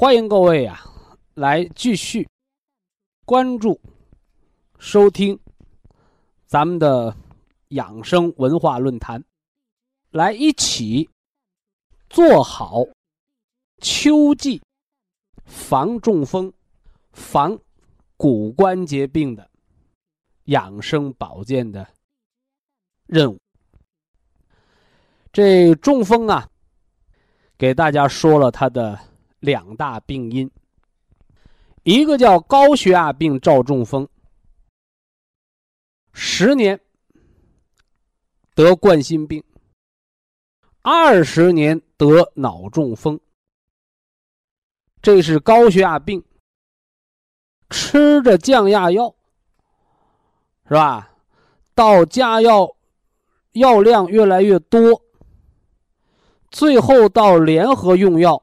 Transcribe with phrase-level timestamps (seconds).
[0.00, 0.80] 欢迎各位啊，
[1.34, 2.24] 来继续
[3.24, 3.80] 关注、
[4.78, 5.36] 收听
[6.46, 7.12] 咱们的
[7.70, 9.20] 养生文化论坛，
[10.10, 11.10] 来一起。
[12.08, 12.84] 做好
[13.78, 14.62] 秋季
[15.44, 16.52] 防中风、
[17.10, 17.58] 防
[18.16, 19.50] 骨关节病的
[20.44, 21.84] 养生保健的
[23.06, 23.40] 任务。
[25.32, 26.48] 这中风啊，
[27.58, 28.96] 给大家说了它的
[29.40, 30.50] 两大病因，
[31.82, 34.08] 一个叫高血压病赵中风，
[36.12, 36.80] 十年
[38.54, 39.42] 得冠心病。
[40.80, 43.20] 二十年得脑中风，
[45.02, 46.24] 这是高血压病，
[47.68, 49.14] 吃着降压药，
[50.66, 51.14] 是吧？
[51.74, 52.74] 到加药
[53.52, 55.02] 药量越来越多，
[56.50, 58.42] 最后到联合用药，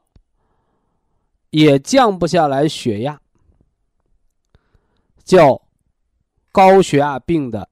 [1.56, 3.18] 也降不下来血压，
[5.24, 5.62] 叫
[6.52, 7.70] 高血压病的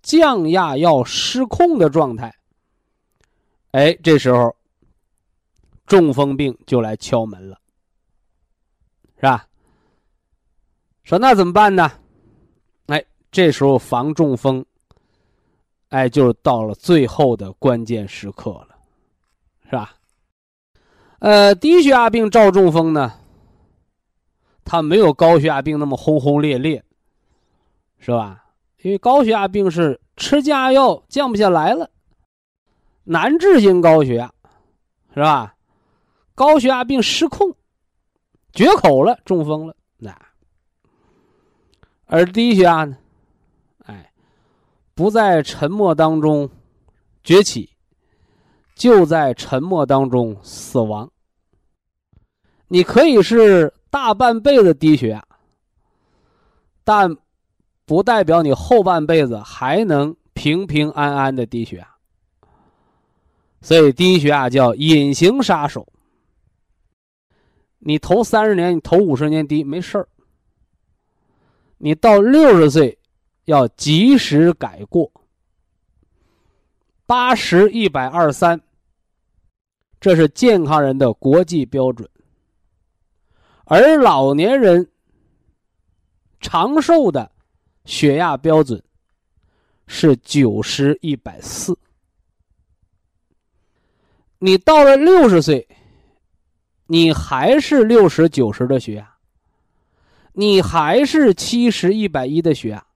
[0.00, 2.32] 降压药失控的状态。
[3.72, 4.54] 哎，这时候
[5.88, 7.60] 中风病就来敲门了，
[9.16, 9.48] 是吧？
[11.02, 11.90] 说那怎么办呢？
[12.86, 14.64] 哎，这时候防中风，
[15.88, 18.78] 哎，就到了最后的关键时刻了，
[19.64, 19.95] 是吧？
[21.18, 23.14] 呃，低血压病照中风呢，
[24.64, 26.84] 它没有高血压病那么轰轰烈烈，
[27.98, 28.44] 是吧？
[28.82, 31.90] 因为高血压病是吃降压药降不下来了。
[33.04, 34.32] 难治性高血压，
[35.14, 35.54] 是吧？
[36.34, 37.54] 高血压病失控，
[38.52, 39.74] 绝口了，中风了。
[39.96, 40.14] 那
[42.04, 42.96] 而低血压呢？
[43.86, 44.12] 哎，
[44.94, 46.48] 不在沉默当中
[47.24, 47.70] 崛起，
[48.76, 51.10] 就在沉默当中死亡。
[52.68, 55.26] 你可以是大半辈子低血压，
[56.84, 57.16] 但
[57.86, 61.88] 不代表你后半辈子还能平平安安的低血压。
[63.62, 65.88] 所以低血压叫隐形杀手。
[67.78, 70.08] 你头三十年，你头五十年低没事儿。
[71.78, 72.98] 你到六十岁，
[73.44, 75.10] 要及时改过。
[77.06, 78.60] 八十一百二三，
[80.00, 82.08] 这是健康人的国际标准。
[83.64, 84.88] 而老年人
[86.40, 87.30] 长寿的
[87.84, 88.80] 血压标准
[89.88, 91.76] 是九十一百四。
[94.38, 95.66] 你到了六十岁，
[96.86, 99.16] 你还是六十九十的血压，
[100.32, 102.86] 你还是七十一百一的血压，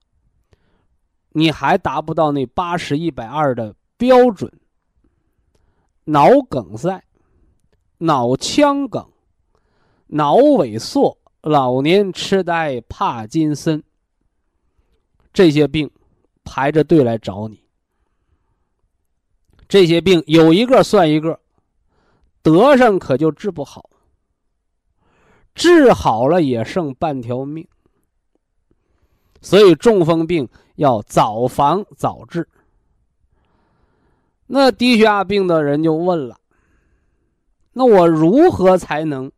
[1.30, 4.52] 你还达不到那八十一百二的标准。
[6.10, 7.04] 脑梗塞、
[7.98, 9.08] 脑腔梗、
[10.08, 13.80] 脑萎缩、老年痴呆、帕金森，
[15.32, 15.88] 这些病
[16.42, 17.62] 排着队来找你。
[19.68, 21.38] 这些病有一个算一个，
[22.42, 23.88] 得上可就治不好，
[25.54, 27.64] 治好了也剩半条命。
[29.40, 32.48] 所以中风病要早防早治。
[34.52, 36.40] 那低血压病的人就问了：
[37.72, 39.30] 那我如何才能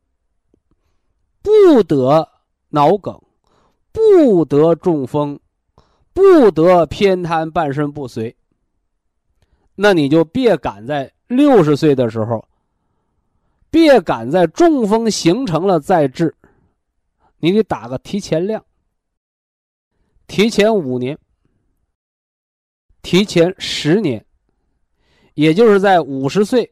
[1.42, 2.26] 不得
[2.70, 3.20] 脑梗，
[3.92, 5.38] 不得中风，
[6.14, 8.34] 不得偏瘫半身不遂？
[9.74, 12.48] 那你就别赶在六十岁的时候，
[13.70, 16.34] 别赶在中风形成了再治，
[17.36, 18.64] 你得打个提前量，
[20.26, 21.18] 提前五年，
[23.02, 24.24] 提前十年，
[25.34, 26.70] 也就是在五十岁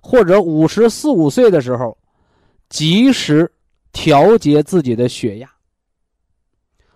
[0.00, 1.96] 或者五十四五岁的时候，
[2.68, 3.52] 及时
[3.92, 5.50] 调节自己的血压，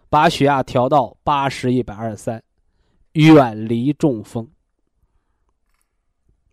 [0.08, 2.42] 把血压调到八十一百二十三，
[3.12, 4.48] 远离中风。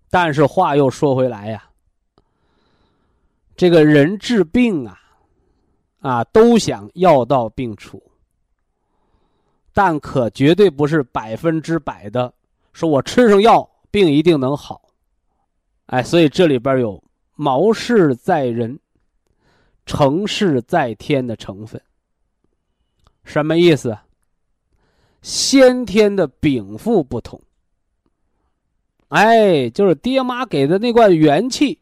[0.10, 1.69] 但是话又说回来呀，
[3.56, 5.00] 这个人治病啊，
[6.00, 8.01] 啊，都想药到病除，
[9.74, 12.33] 但可绝对不是百分之百的，
[12.72, 14.84] 说我吃上药病一定能好。
[15.88, 17.04] 哎，所以这里边有
[17.36, 18.80] 谋事在人，
[19.88, 21.82] 成事在天的成分。
[23.24, 23.98] 什么意思？
[25.24, 27.42] 先天的禀赋不同。
[29.08, 31.80] 哎，就是爹妈给的那罐元气，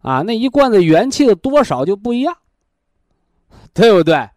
[0.00, 2.36] 啊，那一罐子元气的多少就不一样，
[3.72, 4.28] 对不对？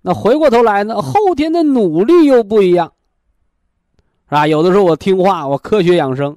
[0.00, 2.94] 那回过头来呢，后天的努力又不一样，
[4.28, 4.46] 是吧？
[4.46, 6.34] 有的时候我听话，我科学养生；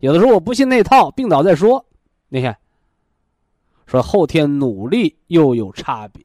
[0.00, 1.84] 有的时候我不信那套，病倒再说。
[2.28, 2.56] 你看，
[3.86, 6.22] 说后天努力又有差别，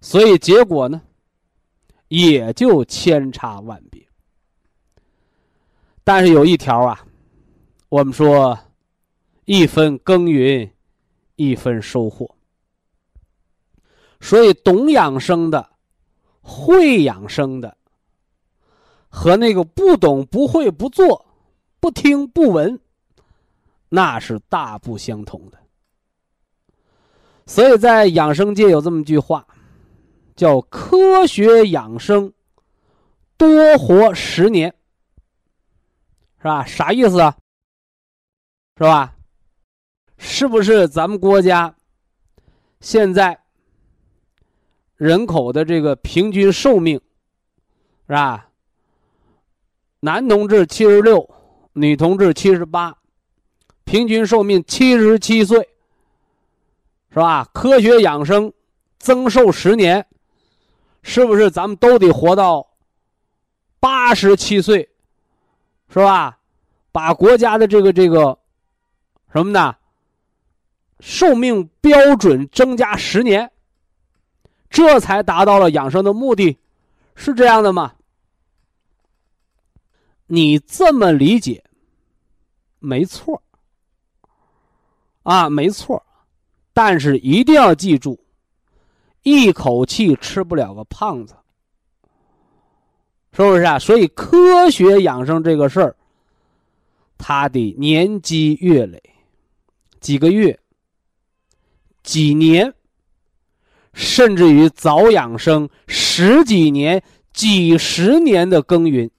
[0.00, 1.00] 所以结果呢，
[2.08, 4.02] 也就千差万别。
[6.02, 7.04] 但是有一条啊，
[7.88, 8.58] 我们说，
[9.46, 10.70] 一分耕耘，
[11.36, 12.30] 一分收获。
[14.20, 15.70] 所以懂养生的、
[16.42, 17.76] 会养生的，
[19.16, 21.24] 和那个不懂、不会、不做、
[21.78, 22.80] 不听、不闻，
[23.88, 25.58] 那是大不相同的。
[27.46, 29.46] 所以在养生界有这么句话，
[30.34, 32.32] 叫“科学养生，
[33.36, 34.74] 多活十年”。
[36.38, 36.64] 是吧？
[36.64, 37.36] 啥意思啊？
[38.76, 39.14] 是吧？
[40.18, 41.72] 是不是咱们国家
[42.80, 43.38] 现在
[44.96, 47.00] 人口的这个平均寿命
[48.08, 48.43] 是吧？
[50.04, 51.26] 男同志七十六，
[51.72, 52.94] 女同志七十八，
[53.84, 55.66] 平均寿命七十七岁，
[57.08, 57.48] 是吧？
[57.54, 58.52] 科学养生，
[58.98, 60.06] 增寿十年，
[61.02, 62.66] 是不是咱们都得活到
[63.80, 64.86] 八十七岁？
[65.88, 66.36] 是吧？
[66.92, 68.38] 把国家的这个这个
[69.32, 69.74] 什么呢？
[71.00, 73.50] 寿命标准增加十年，
[74.68, 76.58] 这才达到了养生的目的，
[77.14, 77.94] 是这样的吗？
[80.26, 81.62] 你这么理解，
[82.78, 83.42] 没错
[85.22, 86.04] 啊，没错
[86.72, 88.18] 但是一定要记住，
[89.22, 91.34] 一口气吃不了个胖子。
[93.36, 93.78] 是不是啊？
[93.78, 95.96] 所以科学养生这个事儿，
[97.18, 99.02] 它得年积月累，
[100.00, 100.56] 几个月、
[102.04, 102.72] 几年，
[103.92, 109.10] 甚至于早养生十几年、几十年的耕耘，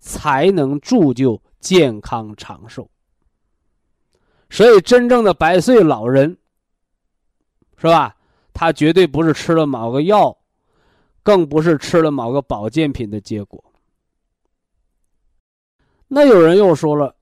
[0.00, 2.90] 才能铸就健康长寿。
[4.50, 6.36] 所以，真正的百岁老人，
[7.76, 8.16] 是吧？
[8.52, 10.36] 他绝对不是吃了某个药。
[11.22, 13.62] 更不是吃了某个保健品的结果。
[16.08, 17.14] 那有人又说了：“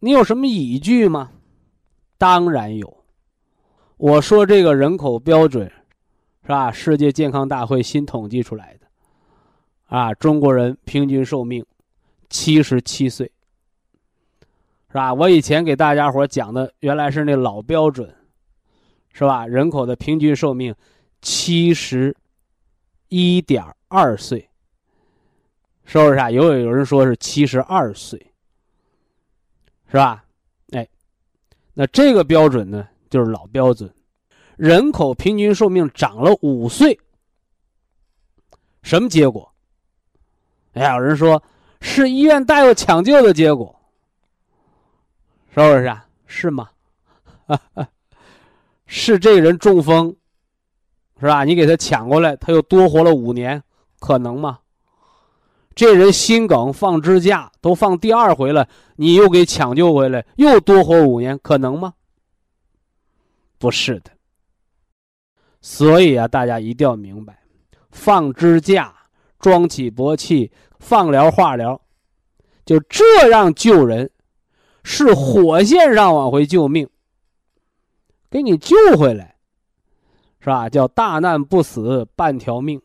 [0.00, 1.32] 你有什么依据吗？”
[2.18, 3.04] 当然有。
[3.96, 5.66] 我说这个人口标准，
[6.42, 6.70] 是吧？
[6.70, 8.86] 世界健康大会新统计出来的，
[9.86, 11.64] 啊，中国人平均寿命
[12.28, 13.30] 七十七岁，
[14.88, 15.12] 是吧？
[15.12, 18.14] 我以前给大家伙讲的原来是那老标准，
[19.12, 19.46] 是吧？
[19.46, 20.74] 人口的平均寿命
[21.20, 22.16] 七十。
[23.08, 24.50] 一点二岁，
[25.84, 26.28] 是不是啊？
[26.28, 28.18] 有有人说是七十二岁，
[29.86, 30.24] 是吧？
[30.72, 30.86] 哎，
[31.72, 33.88] 那这个标准呢，就是老标准。
[34.56, 36.98] 人口平均寿命长了五岁，
[38.82, 39.54] 什么结果？
[40.72, 41.40] 哎，有人说
[41.80, 43.74] 是医院大夫抢救的结果，
[45.54, 46.06] 是不是啊？
[46.26, 46.68] 是吗？
[48.86, 50.16] 是这人中风。
[51.18, 51.44] 是吧？
[51.44, 53.62] 你给他抢过来，他又多活了五年，
[54.00, 54.58] 可能吗？
[55.74, 61.94] 这人心梗放支架都放第二回了，你又给抢救回来，又多活五年，可能吗？
[63.56, 64.10] 不是的。
[65.62, 67.42] 所以啊，大家一定要明白，
[67.90, 68.94] 放支架、
[69.38, 71.80] 装起搏器、放疗、化疗，
[72.64, 74.10] 就这样救人，
[74.82, 76.88] 是火线上往回救命，
[78.30, 79.36] 给你救回来。
[80.38, 80.68] 是吧？
[80.68, 82.80] 叫大难不死半条命，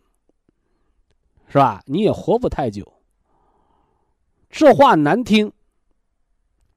[1.48, 1.84] 是吧？
[1.86, 2.92] 你也活不太久。
[4.50, 5.54] 这话难听，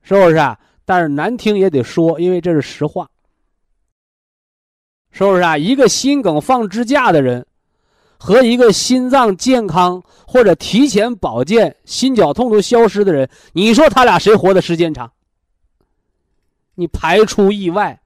[0.03, 0.61] 是不是啊？
[0.85, 3.11] 但是难听也得说，因为这是实话，
[5.11, 5.57] 是不是啊？
[5.57, 7.47] 一个心梗放支架的人，
[8.25, 15.13] 和一个心脏健康或者提前保健、心绞痛都消失的人，你说他俩谁活的时间长？
[16.75, 18.01] 你排除意外。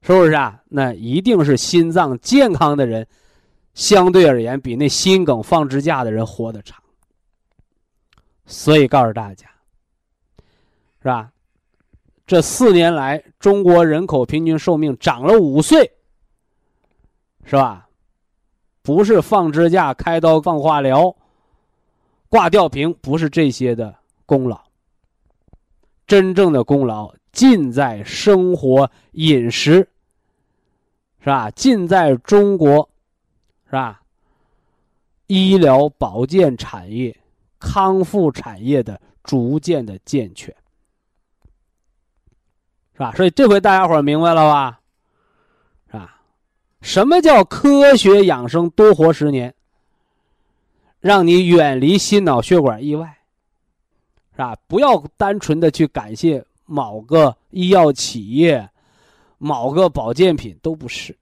[0.00, 0.58] 是不是啊？
[0.70, 3.06] 那一定是心脏健康的人，
[3.74, 6.82] 相对而言比那心梗放支架的人活得长。
[8.46, 9.46] 所以告诉大家，
[11.02, 11.30] 是吧？
[12.26, 15.92] 这四年来，中国人口平均寿命长了五岁，
[17.44, 17.87] 是吧？
[18.88, 21.14] 不是放支架、开刀、放化疗、
[22.30, 24.58] 挂吊瓶，不是这些的功劳。
[26.06, 29.86] 真正的功劳尽在生活饮食，
[31.20, 31.50] 是吧？
[31.50, 32.88] 尽在中国，
[33.66, 34.00] 是吧？
[35.26, 37.14] 医疗保健产业、
[37.58, 40.48] 康复产业的逐渐的健全，
[42.94, 43.12] 是吧？
[43.16, 44.80] 所以这回大家伙明白了吧？
[46.80, 49.54] 什么叫科学养生多活十年？
[51.00, 53.18] 让你远离心脑血管意外。
[54.32, 54.56] 是吧？
[54.68, 58.68] 不要单纯的去感谢某个医药企业、
[59.38, 61.16] 某个保健品，都不是。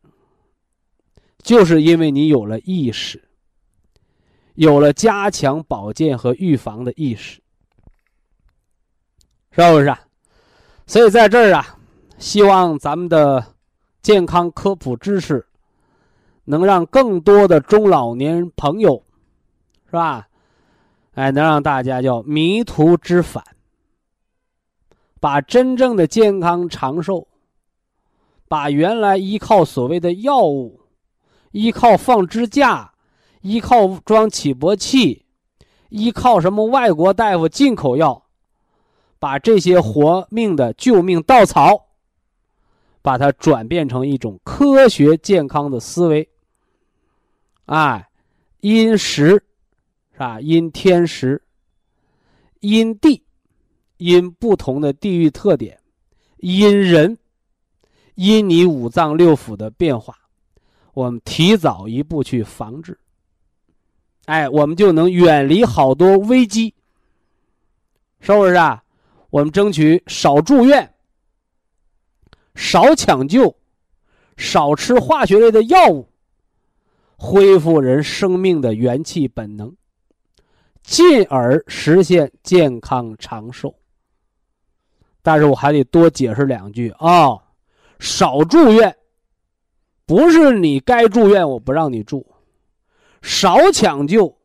[1.42, 3.22] 就是因为你有了意识，
[4.56, 7.40] 有了加强保健和预防的意识，
[9.50, 9.96] 是不是？
[10.86, 11.78] 所以在这儿啊，
[12.18, 13.54] 希望咱们的
[14.02, 15.45] 健康科普知识，
[16.46, 19.02] 能让更多的中老年朋友，
[19.84, 20.26] 是吧？
[21.14, 23.42] 哎，能让大家叫迷途知返，
[25.18, 27.26] 把真正的健康长寿，
[28.48, 30.80] 把原来依靠所谓的药物、
[31.52, 32.92] 依靠放支架、
[33.40, 35.24] 依靠装起搏器、
[35.88, 38.26] 依靠什么外国大夫进口药，
[39.18, 41.86] 把这些活命的救命稻草，
[43.00, 46.28] 把它转变成一种科学健康的思维。
[47.66, 48.08] 哎，
[48.60, 49.42] 因时。
[50.12, 50.40] 是吧？
[50.40, 51.42] 因天时，
[52.60, 53.22] 因地，
[53.98, 55.78] 因不同的地域特点，
[56.38, 57.18] 因人，
[58.14, 60.16] 因你五脏六腑的变化，
[60.94, 62.98] 我们提早一步去防治。
[64.24, 66.74] 哎，我们就能远离好多危机，
[68.20, 68.82] 是不是啊？
[69.28, 70.94] 我们争取少住院，
[72.54, 73.54] 少抢救，
[74.38, 76.08] 少吃化学类的药物，
[77.16, 79.74] 恢复人生命的元气本能。
[80.82, 83.74] 进而实现健康长寿。
[85.20, 87.36] 但是我还得多解释两句啊，
[87.98, 88.96] 少住院，
[90.06, 92.24] 不是你该住院我不让你住；
[93.20, 94.38] 少抢救，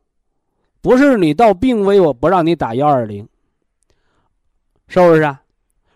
[0.82, 3.30] 不是你到病危我不让你打幺二零，
[4.88, 5.22] 是不是？
[5.22, 5.44] 啊？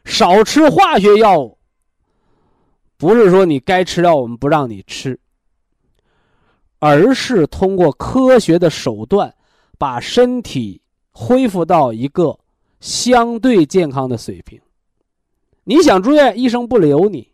[0.03, 1.58] 少吃化学药物，
[2.96, 5.20] 不是说你该吃药我们不让你吃，
[6.86, 9.34] 而是通过科学的手段。
[9.77, 12.39] 把身体恢复到一个
[12.80, 14.58] 相对健康的水平。
[15.65, 17.34] 你想住院，医生不留你；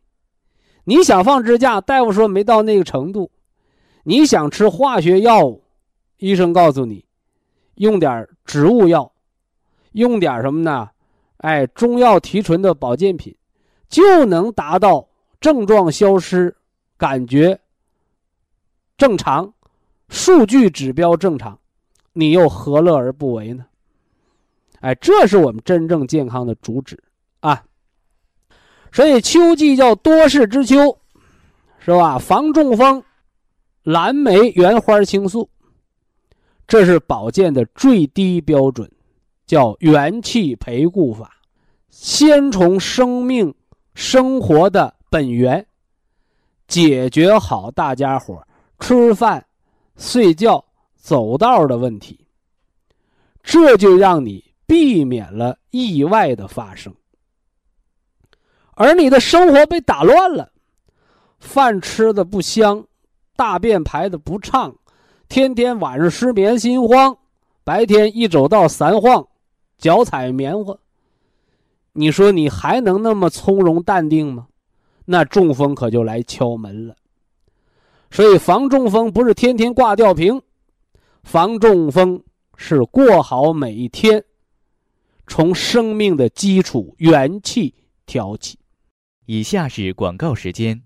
[0.85, 3.29] 你想放支架，大夫说没到那个程度；
[4.05, 5.63] 你想吃化学药物，
[6.17, 7.05] 医生告诉你
[7.75, 9.11] 用点植物药，
[9.91, 10.89] 用点什么呢？
[11.37, 13.37] 哎，中药提纯的保健品，
[13.87, 15.07] 就能达到
[15.39, 16.57] 症状消失、
[16.97, 17.60] 感觉
[19.01, 19.51] 正常、
[20.09, 21.57] 数据指标正常。
[22.13, 23.65] 你又何乐而不为呢？
[24.81, 27.03] 哎，这是我们真正健康的主旨
[27.39, 27.63] 啊！
[28.91, 30.95] 所以秋季叫多事之秋，
[31.79, 32.19] 是吧？
[32.19, 33.03] 防中风，
[33.81, 35.49] 蓝莓原花青素，
[36.67, 38.87] 这是保健的最低标准，
[39.47, 41.31] 叫元气培固法。
[41.89, 43.51] 先从生命
[43.95, 45.65] 生活的本源
[46.67, 48.39] 解决好大家伙
[48.81, 49.45] 吃饭、
[49.95, 50.65] 睡觉。
[51.03, 52.27] 走道的问题，
[53.41, 56.93] 这就让你避免了意外的发生。
[58.75, 60.51] 而你的生活被打乱了，
[61.39, 62.85] 饭吃的不香，
[63.35, 64.75] 大便排的不畅，
[65.27, 67.17] 天天晚上失眠心慌，
[67.63, 69.27] 白天一走道三晃，
[69.79, 70.77] 脚踩棉花。
[71.93, 74.47] 你说你还能那么从容淡定吗？
[75.05, 76.95] 那中风可就来敲门了。
[78.11, 80.41] 所以防中风不是天天挂吊瓶。
[81.23, 82.21] 防中风
[82.57, 84.23] 是过好每一天，
[85.27, 87.73] 从生命的基础元气
[88.05, 88.59] 调起。
[89.27, 90.81] 以下是广告时间。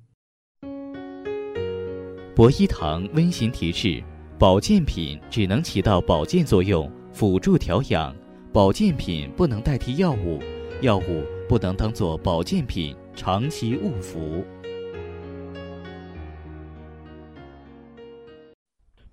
[2.36, 4.04] 博一堂温馨提示：
[4.38, 8.14] 保健品只能起到保健作用，辅助调养；
[8.54, 10.40] 保健品不能代替药物，
[10.82, 14.46] 药物不能当做保健品长期误服。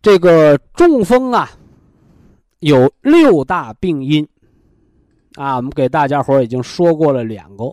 [0.02, 1.48] 这个中风啊，
[2.58, 4.28] 有六大病因，
[5.36, 7.64] 啊，我们给大家伙已经说过了两个。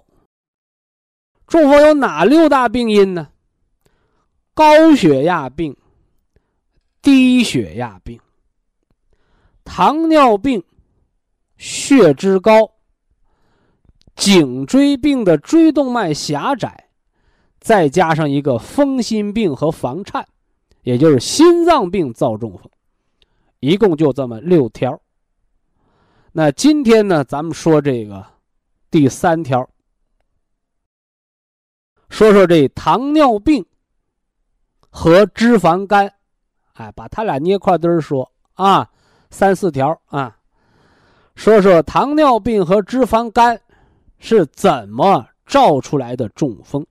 [1.48, 3.30] 中风有哪六大病因呢？
[4.54, 5.76] 高血压病、
[7.02, 8.20] 低血压病、
[9.64, 10.64] 糖尿病、
[11.58, 12.70] 血脂高、
[14.16, 16.90] 颈椎病的椎动脉狭窄，
[17.60, 20.28] 再加上一个风心病和房颤，
[20.84, 22.70] 也就是心脏病造中风，
[23.60, 25.00] 一共就这么六条。
[26.32, 28.26] 那今天呢，咱们说这个
[28.90, 29.68] 第三条。
[32.10, 33.64] 说说这糖尿病
[34.90, 36.12] 和脂肪肝，
[36.74, 38.90] 哎，把他俩捏块堆儿说啊，
[39.30, 40.36] 三四条啊。
[41.36, 43.62] 说说糖尿病和脂肪肝
[44.18, 46.86] 是怎么造出来的中风，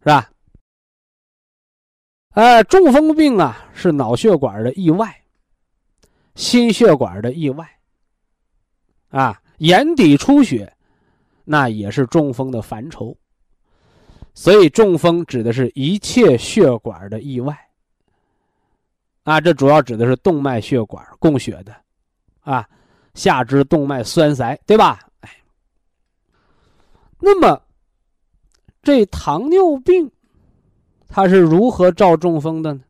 [0.00, 0.30] 是吧？
[2.38, 5.12] 呃，中风病啊是脑血管的意外，
[6.36, 7.68] 心血管的意外，
[9.10, 10.72] 啊，眼底出血，
[11.42, 13.12] 那也是中风的范畴。
[14.34, 17.58] 所以，中风指的是一切血管的意外。
[19.24, 21.74] 啊，这主要指的是动脉血管供血的，
[22.42, 22.64] 啊，
[23.14, 25.00] 下肢动脉栓塞，对吧？
[25.22, 25.30] 哎，
[27.18, 27.60] 那么
[28.80, 30.08] 这糖尿病
[31.08, 32.80] 他是如何照中风的呢？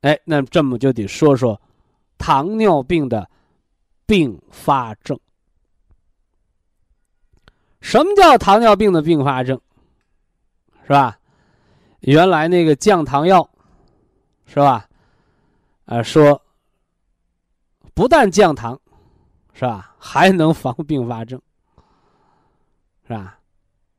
[0.00, 1.60] 哎，那这么就得说说
[2.18, 3.28] 糖尿病的
[4.06, 5.18] 并发症。
[7.80, 9.60] 什么叫糖尿病的并发症？
[10.82, 11.18] 是吧？
[12.00, 13.48] 原来那个降糖药，
[14.46, 14.88] 是吧？
[15.84, 16.40] 啊，说
[17.94, 18.80] 不但降糖，
[19.52, 19.94] 是吧？
[19.98, 21.40] 还能防并发症，
[23.06, 23.38] 是吧？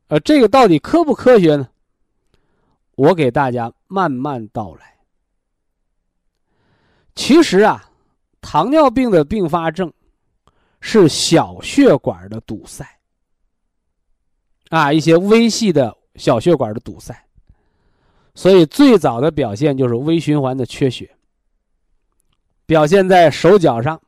[0.08, 1.70] 呃，这个到底科不科学呢？
[2.98, 4.98] 我给大家慢慢道来。
[7.16, 7.90] 其实啊，
[8.42, 9.94] 糖尿病的并发症
[10.82, 12.86] 是小血管的堵塞，
[14.70, 15.96] 啊，一些微细的。
[16.18, 17.16] 小血管的堵塞，
[18.34, 21.16] 所以最早的表现就是微循环的缺血，
[22.66, 24.02] 表现在手脚上。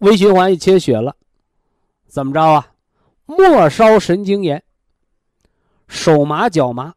[0.00, 1.16] 微循环一缺血了，
[2.06, 2.74] 怎么着啊？
[3.24, 4.62] 末梢神经炎，
[5.88, 6.94] 手麻脚麻，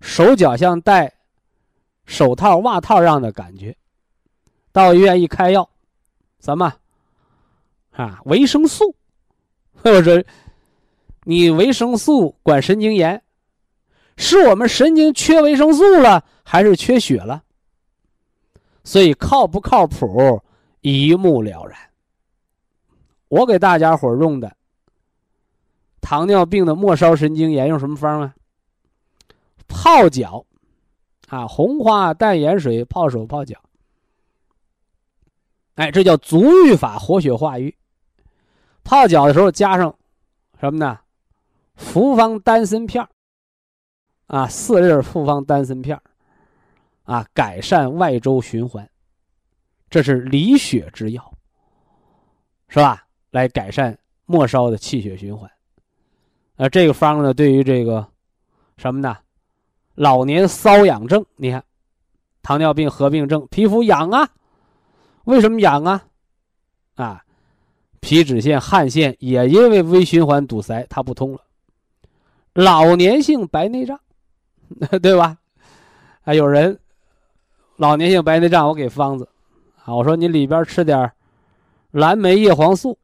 [0.00, 1.12] 手脚像戴
[2.04, 3.76] 手套、袜套样的感觉。
[4.72, 5.68] 到医院一开药，
[6.40, 6.74] 什么？
[7.92, 8.94] 啊，维生素，
[9.82, 10.24] 或者。
[11.28, 13.20] 你维生素管神经炎，
[14.16, 17.42] 是我们神经缺维生素了，还是缺血了？
[18.84, 20.40] 所以靠不靠谱
[20.82, 21.76] 一目了然。
[23.26, 24.56] 我给大家伙用的
[26.00, 28.36] 糖尿病的末梢神经炎用什么方啊？
[29.68, 30.44] 泡脚，
[31.28, 33.60] 啊，红花淡盐水泡手泡脚。
[35.74, 37.74] 哎，这叫足浴法活血化瘀。
[38.82, 39.94] 泡脚的时候加上
[40.60, 40.98] 什么呢？
[41.74, 43.06] 复方丹参片
[44.28, 46.00] 啊，四粒复方丹参片
[47.02, 48.88] 啊，改善外周循环，
[49.90, 51.32] 这是理血之药，
[52.68, 53.06] 是吧？
[53.30, 55.50] 来改善末梢的气血循环。
[56.56, 58.08] 啊，这个方呢，对于这个
[58.78, 59.18] 什么呢？
[59.96, 61.64] 老年瘙痒症，你看，
[62.42, 64.28] 糖尿病合并症，皮肤痒啊，
[65.24, 66.04] 为什么痒啊？
[66.94, 67.24] 啊，
[68.00, 71.40] 皮脂腺、汗腺也因为微循环堵塞，它不通了。
[72.52, 73.98] 老年性白内障，
[75.02, 75.38] 对吧？
[76.22, 76.78] 还有人
[77.76, 79.28] 老年性白内障，我给方子
[79.84, 81.10] 啊，我说你里边吃点
[81.90, 82.98] 蓝莓叶黄素，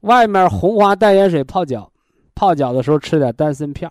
[0.00, 1.90] 外面红花淡盐水泡脚，
[2.34, 3.90] 泡脚的时候吃点丹参片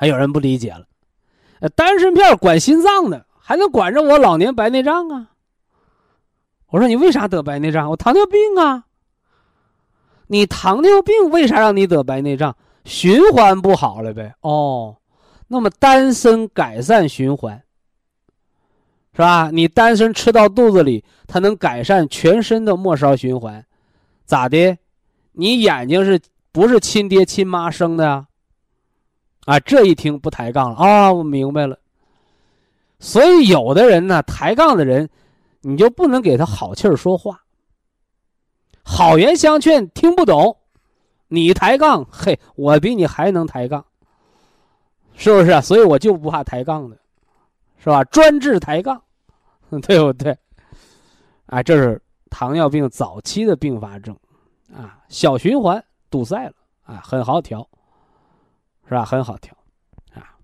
[0.00, 0.86] 还有人不理解了，
[1.60, 5.26] 呃丹参片管心脏的，还能管着我老年白内障啊？
[6.68, 7.90] 我说你为啥得白内障？
[7.90, 8.86] 我糖尿病啊。
[10.28, 12.56] 你糖尿病为啥让你得白内障？
[12.86, 14.34] 循环不好了呗。
[14.40, 14.96] 哦，
[15.48, 17.62] 那么丹参改善循环，
[19.12, 19.50] 是吧？
[19.52, 23.62] 你丹参吃到肚子里，它能改善全身的末梢循环，
[24.24, 24.78] 咋的？
[25.32, 26.18] 你眼睛是
[26.52, 28.26] 不是亲爹亲妈生的呀？
[29.46, 31.78] 啊，这一听不抬杠了啊，我明白了。
[32.98, 35.08] 所以有的人呢，抬杠的人，
[35.62, 37.42] 你就不能给他好气儿说话。
[38.82, 40.56] 好言相劝听不懂，
[41.28, 43.84] 你抬杠，嘿，我比你还能抬杠，
[45.14, 45.60] 是不是？
[45.62, 46.98] 所以我就不怕抬杠的，
[47.78, 48.04] 是吧？
[48.04, 49.00] 专治抬杠，
[49.82, 50.36] 对不对？
[51.46, 54.16] 啊，这是糖尿病早期的并发症，
[54.74, 56.52] 啊，小循环堵塞了，
[56.84, 57.66] 啊，很好调，
[58.90, 59.04] 是吧？
[59.04, 59.56] 很好调，
[60.14, 60.34] 啊，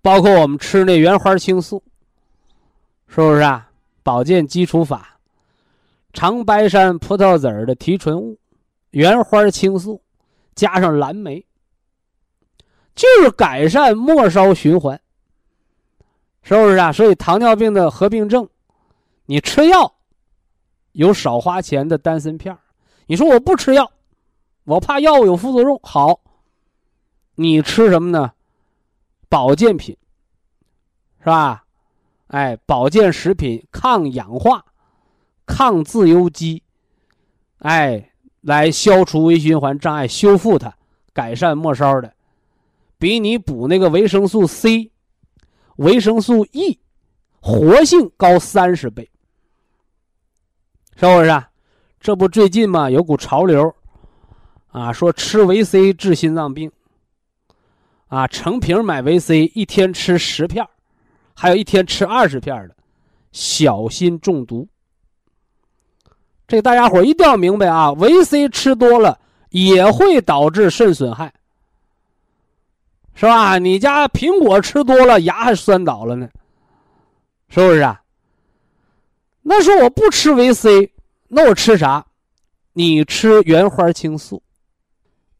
[0.00, 1.82] 包括我们吃那原花青素，
[3.08, 3.68] 是不是啊？
[4.04, 5.18] 保健基础法。
[6.12, 8.38] 长白山葡萄籽儿的提纯物，
[8.92, 10.00] 原花青素
[10.54, 11.44] 加上蓝莓，
[12.94, 14.98] 就是改善末梢循环，
[16.42, 16.92] 是不是啊？
[16.92, 18.48] 所以糖尿病的合并症，
[19.24, 19.92] 你吃药
[20.92, 22.56] 有少花钱的丹参片
[23.06, 23.90] 你说我不吃药，
[24.62, 25.78] 我怕药物有副作用。
[25.82, 26.20] 好，
[27.36, 28.32] 你吃什么呢？
[29.28, 29.96] 保健品，
[31.20, 31.64] 是吧？
[32.28, 34.64] 哎，保健食品，抗氧化、
[35.46, 36.62] 抗自由基，
[37.58, 40.76] 哎，来消除微循环障碍，修复它，
[41.12, 42.14] 改善末梢的，
[42.98, 44.90] 比你补那个维生素 C、
[45.76, 46.80] 维生素 E，
[47.40, 49.10] 活性高三十倍，
[50.96, 51.30] 是不是？
[51.30, 51.50] 啊？
[52.00, 53.74] 这不最近嘛，有股潮流，
[54.68, 56.70] 啊，说吃维 C 治心脏病，
[58.08, 60.66] 啊，成瓶买维 C，一天吃十片
[61.34, 62.76] 还有一天吃二十片的，
[63.32, 64.68] 小心中毒。
[66.46, 67.90] 这大家伙一定要明白啊！
[67.92, 69.18] 维 C 吃多了
[69.50, 71.34] 也会导致肾损害，
[73.14, 73.58] 是吧？
[73.58, 76.28] 你家苹果吃多了牙还酸倒了呢，
[77.48, 78.00] 是不是啊？
[79.42, 80.92] 那说我不吃维 C，
[81.26, 82.06] 那我吃啥？
[82.72, 84.40] 你吃原花青素，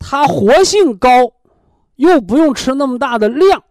[0.00, 1.32] 它活性高，
[1.96, 3.64] 又不用吃那么大的量。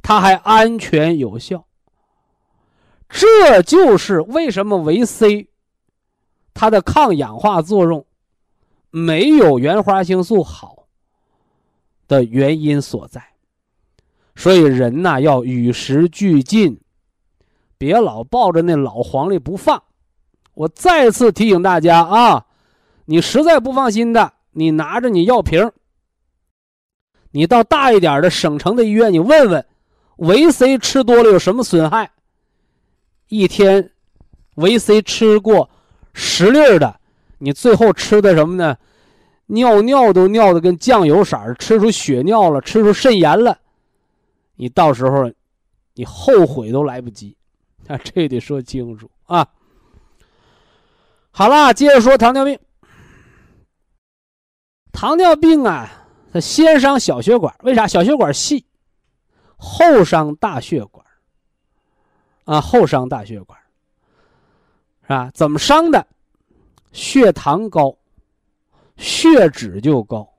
[0.00, 1.66] 它还安全有效，
[3.08, 5.48] 这就是为什么维 C
[6.54, 8.06] 它的抗氧化作用
[8.90, 10.86] 没有原花青素好
[12.06, 13.22] 的原因所在。
[14.34, 16.80] 所以人呐要与时俱进，
[17.76, 19.82] 别老抱着那老黄历不放。
[20.54, 22.46] 我再次提醒大家啊，
[23.04, 25.70] 你实在不放心的，你拿着你药瓶，
[27.38, 29.64] 你到大一点的省城的医院，你问问。
[30.16, 32.10] 维 C 吃多了有什么损害？
[33.28, 33.92] 一天
[34.56, 35.70] 维 C 吃过
[36.12, 36.98] 十粒的，
[37.38, 38.76] 你最后吃的什么呢？
[39.46, 43.56] 尿尿都尿的跟酱油色儿，吃出血尿了，吃出肾炎了，
[44.56, 45.30] 你到时候
[45.94, 47.36] 你后悔都来不及。
[47.86, 49.46] 啊，这得说清楚啊。
[51.30, 52.58] 好了，接着说糖尿病。
[54.90, 57.86] 糖尿病啊，它先伤小血管，为啥？
[57.86, 58.64] 小血管细。
[59.60, 61.04] 后伤大血管，
[62.44, 63.58] 啊，后伤大血管，
[65.02, 65.30] 是吧？
[65.34, 66.06] 怎么伤的？
[66.92, 67.98] 血糖高，
[68.96, 70.32] 血脂就高。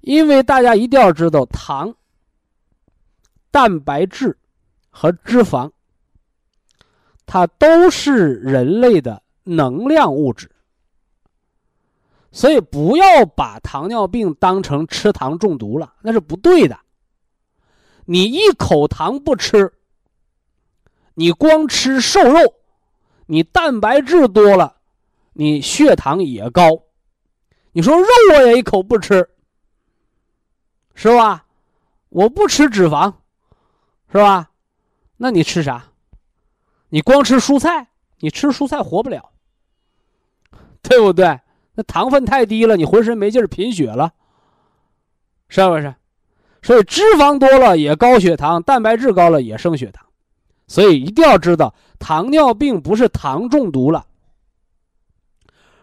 [0.00, 1.94] 因为大家一定要知道，糖、
[3.50, 4.36] 蛋白质
[4.90, 5.70] 和脂肪，
[7.24, 10.50] 它都是人类的能量物质，
[12.30, 16.78] 所以不要把糖尿病当成吃糖中毒了，那是不对的。
[18.04, 19.72] 你一口糖不吃，
[21.14, 22.54] 你光吃瘦肉，
[23.26, 24.76] 你蛋白质多了，
[25.32, 26.84] 你血糖也高。
[27.72, 29.28] 你说肉我也一口不吃，
[30.94, 31.46] 是吧？
[32.08, 33.12] 我不吃脂肪，
[34.10, 34.50] 是吧？
[35.16, 35.84] 那你吃啥？
[36.88, 37.88] 你光吃蔬菜，
[38.18, 39.30] 你吃蔬菜活不了，
[40.82, 41.38] 对不对？
[41.78, 44.12] 那糖分太低了，你浑身没劲儿，贫血了，
[45.48, 45.94] 是不是？
[46.60, 50.04] 所以脂肪多了也高血糖，蛋白质高了也升血糖，
[50.66, 54.04] 所以一定要知道，糖尿病不是糖中毒了，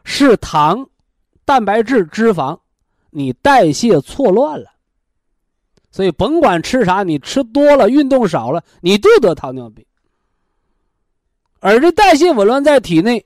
[0.03, 0.86] 是糖、
[1.45, 2.60] 蛋白质、脂肪，
[3.12, 4.71] 你代谢错乱了。
[5.91, 9.86] 所以甭管吃啥，你吃多了、运动少了，你都得糖尿病。
[11.62, 13.25] 而这代谢紊乱在体内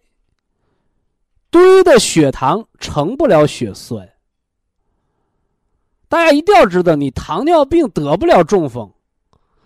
[1.52, 4.10] 堆的血糖成不了血栓。
[6.08, 8.92] 大家一定要知道，你糖尿病得不了中风，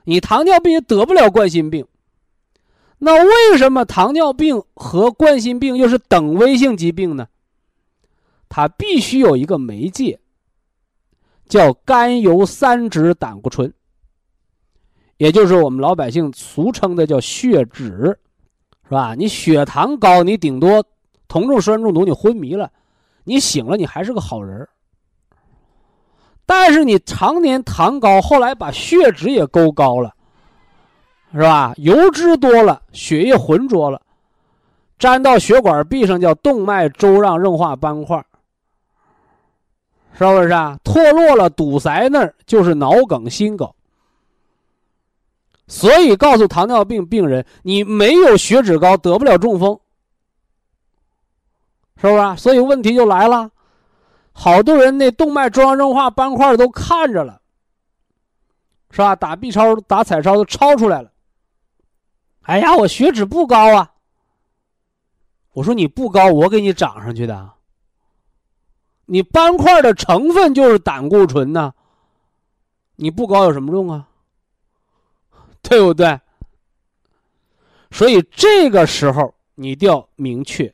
[0.03, 1.87] 你糖尿病也得不了冠心病。
[2.99, 7.27] 那为什么糖尿病和冠心病又是等危性疾病呢？
[8.47, 10.19] 它必须有一个媒介，
[11.47, 13.73] 叫甘油三酯胆固醇，
[15.17, 18.17] 也就是我们老百姓俗称的叫血脂，
[18.83, 19.15] 是吧？
[19.15, 20.85] 你血糖高，你顶多
[21.33, 22.69] 酮症酸中毒，你昏迷了，
[23.23, 24.69] 你醒了，你还是个好人。
[26.45, 30.13] 但是你常年糖高，后来把血脂也勾高了，
[31.31, 31.73] 是吧？
[31.77, 33.99] 油脂多了，血液浑浊了，
[34.99, 38.23] 粘到血管壁上叫动脉粥样硬化斑块，
[40.13, 40.77] 是不是啊？
[40.83, 43.67] 脱落了，堵塞那儿就是脑梗、心梗。
[45.65, 49.79] 所以告诉糖尿病病人，你没有血脂高，得不了中风，
[52.03, 52.35] 是不是？
[52.35, 53.49] 所以问题就来了。
[54.33, 57.41] 好多人那动脉粥样硬化斑块都看着了，
[58.91, 59.15] 是吧？
[59.15, 61.09] 打 B 超、打彩超都超出来了。
[62.41, 63.93] 哎呀，我血脂不高啊！
[65.53, 67.51] 我说你不高，我给你长上去的。
[69.05, 71.73] 你斑块的成分就是胆固醇呢，
[72.97, 74.09] 你不高有什么用啊？
[75.61, 76.19] 对不对？
[77.91, 80.73] 所以这个时候你一定要明确，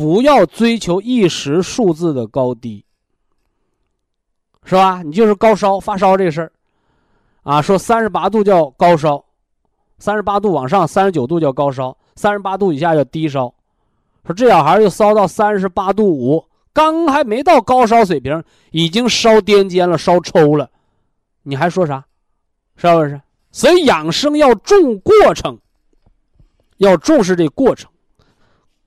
[0.00, 2.82] 不要追求一时数字的高低，
[4.64, 5.02] 是吧？
[5.02, 6.52] 你就是高烧发烧这事儿，
[7.42, 9.22] 啊，说三十八度叫高烧，
[9.98, 13.52] 三十八度往上三十九度叫高烧，三十八度以下叫低烧。
[14.24, 16.42] 说这小孩就烧到三十八度五。
[16.72, 20.70] 刚还没到高烧水平，已经烧癫痫了，烧抽了，
[21.42, 22.02] 你还说啥？
[22.76, 23.20] 是不是？
[23.52, 25.58] 所以养生要重过程，
[26.78, 27.90] 要重视这过程，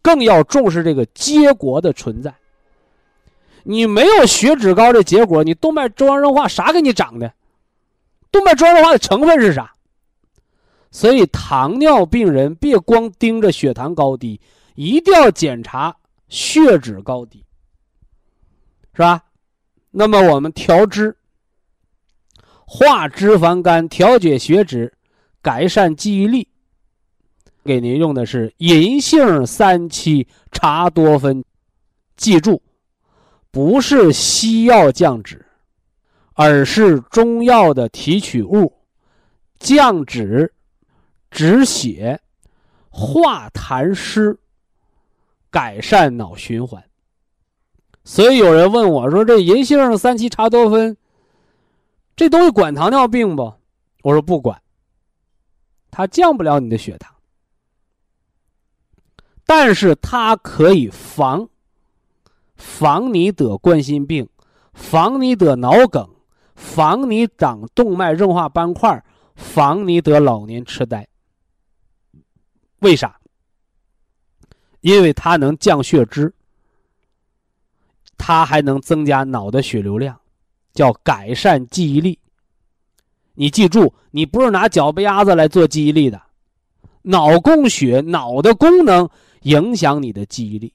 [0.03, 2.35] 更要重视这个结果的存在。
[3.63, 7.33] 你没有血脂高的结果，你动脉粥样硬化啥给你长的？
[8.29, 9.73] 动脉粥样硬化的成分是啥？
[10.91, 14.39] 所以糖尿病人别光盯着血糖高低，
[14.75, 15.95] 一定要检查
[16.27, 17.43] 血脂高低。
[18.93, 19.23] 是吧？
[19.89, 21.15] 那么我们调脂、
[22.65, 24.91] 化脂肪肝、调节血脂、
[25.41, 26.47] 改善记忆力，
[27.63, 31.43] 给您用的是银杏三七茶多酚。
[32.15, 32.61] 记住，
[33.51, 35.45] 不是西药降脂，
[36.33, 38.73] 而是中药的提取物，
[39.59, 40.53] 降脂、
[41.31, 42.19] 止血、
[42.89, 44.37] 化痰湿、
[45.49, 46.83] 改善脑循环。
[48.03, 50.97] 所以有人问我说：“这银杏三七茶多酚，
[52.15, 53.53] 这东西管糖尿病不？”
[54.03, 54.61] 我说：“不管，
[55.89, 57.12] 它降不了你的血糖，
[59.55, 61.47] 但是它可以防，
[62.55, 64.27] 防你得冠心病，
[64.73, 66.09] 防你得脑梗，
[66.55, 71.07] 防你长动脉硬化斑块，防你得老年痴呆。
[72.79, 73.15] 为啥？
[74.81, 76.33] 因为它能降血脂。”
[78.17, 80.19] 它还能增加脑的血流量，
[80.73, 82.17] 叫改善记忆力。
[83.35, 86.19] 你记住，你不是拿脚背丫子来做记忆力的，
[87.03, 89.07] 脑供血，脑的功能
[89.43, 90.73] 影响你的记忆力。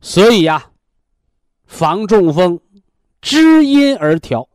[0.00, 0.70] 所以呀，
[1.66, 2.60] 防中风，
[3.22, 4.48] 知因而调。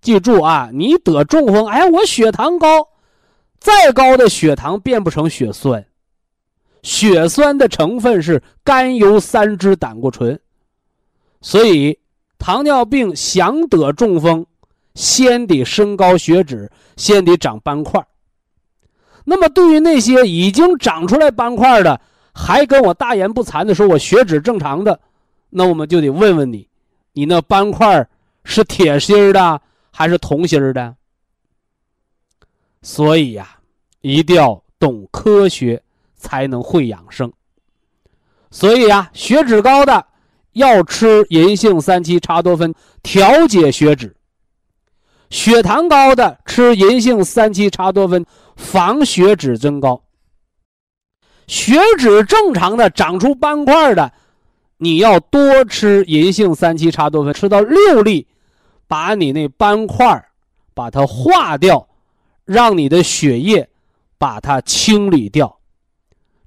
[0.00, 2.88] 记住啊，你得中风，哎，我血糖高，
[3.58, 5.84] 再高的血糖变不成血栓，
[6.82, 10.38] 血栓的成分是甘油三酯胆固醇。
[11.40, 11.98] 所以，
[12.38, 14.46] 糖尿病想得中风，
[14.94, 18.04] 先得升高血脂，先得长斑块。
[19.24, 22.00] 那么，对于那些已经长出来斑块的，
[22.38, 25.00] 还跟我大言不惭的说我血脂正常的，
[25.50, 26.68] 那我们就得问问你，
[27.12, 28.08] 你那斑块
[28.44, 30.94] 是铁心的还是铜心的？
[32.82, 33.58] 所以呀，
[34.02, 35.82] 一定要懂科学，
[36.14, 37.32] 才能会养生。
[38.52, 40.06] 所以呀，血脂高的。
[40.52, 44.16] 要吃银杏三七茶多酚调节血脂，
[45.30, 50.02] 血糖高的吃银杏三七茶多酚防血脂增高。
[51.48, 54.12] 血脂正常的长出斑块的，
[54.76, 58.28] 你要多吃银杏三七茶多酚，吃到六粒，
[58.86, 60.28] 把你那斑块
[60.74, 61.88] 把它化掉，
[62.44, 63.68] 让你的血液
[64.18, 65.58] 把它清理掉。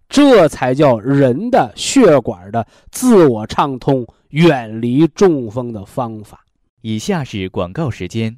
[0.07, 6.45] 这才叫人的血管的自我畅通，远离中风的方法。
[6.81, 8.37] 以下是广告时间。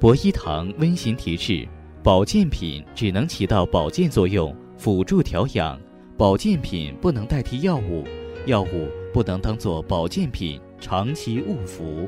[0.00, 1.66] 博一堂温馨提示：
[2.04, 5.80] 保健品只能起到保健作用，辅助调养；
[6.18, 8.04] 保健品不能代替药物，
[8.44, 12.06] 药物不能当做保健品长期误服。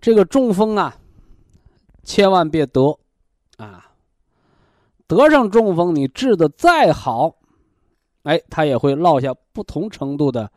[0.00, 0.96] 这个中风啊。
[2.04, 2.96] 千万别得，
[3.56, 3.90] 啊！
[5.08, 7.34] 得上中风，你治的再好，
[8.22, 10.52] 哎，他也会落下不同程度的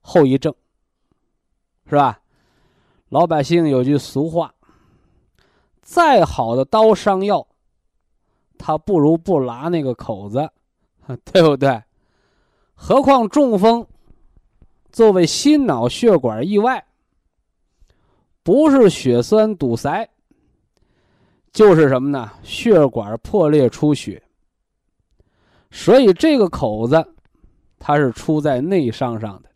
[0.00, 0.54] 后遗症，
[1.84, 2.18] 是吧？
[3.08, 4.54] 老百姓有句俗话：
[5.80, 7.46] 再好的刀伤药，
[8.58, 10.50] 他不如不拉那个口子，
[11.24, 11.82] 对不对？
[12.74, 13.86] 何况中风，
[14.92, 16.84] 作为心脑血管意外，
[18.42, 20.08] 不是血栓堵塞。
[21.50, 22.30] 就是什么呢？
[22.42, 24.22] 血管破裂出血，
[25.70, 27.14] 所以这个口子，
[27.78, 29.48] 它是出在内伤上的，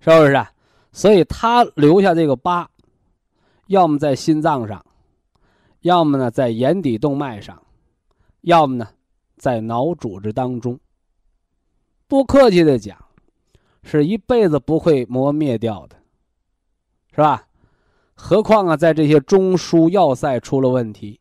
[0.00, 0.32] 是不是？
[0.32, 0.52] 啊？
[0.92, 2.68] 所以他留下这个疤，
[3.66, 4.84] 要么在心脏上，
[5.80, 7.62] 要么呢在眼底动脉上，
[8.40, 8.88] 要么呢
[9.36, 10.78] 在脑组织当中。
[12.06, 12.96] 不客气的讲，
[13.82, 15.96] 是一辈子不会磨灭掉的，
[17.10, 17.46] 是吧？
[18.14, 21.20] 何况啊，在这些中枢要塞出了问题，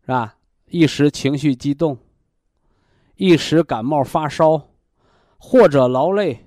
[0.00, 0.36] 是吧？
[0.66, 1.96] 一时情绪激动，
[3.14, 4.70] 一时感冒发烧，
[5.36, 6.46] 或者劳累，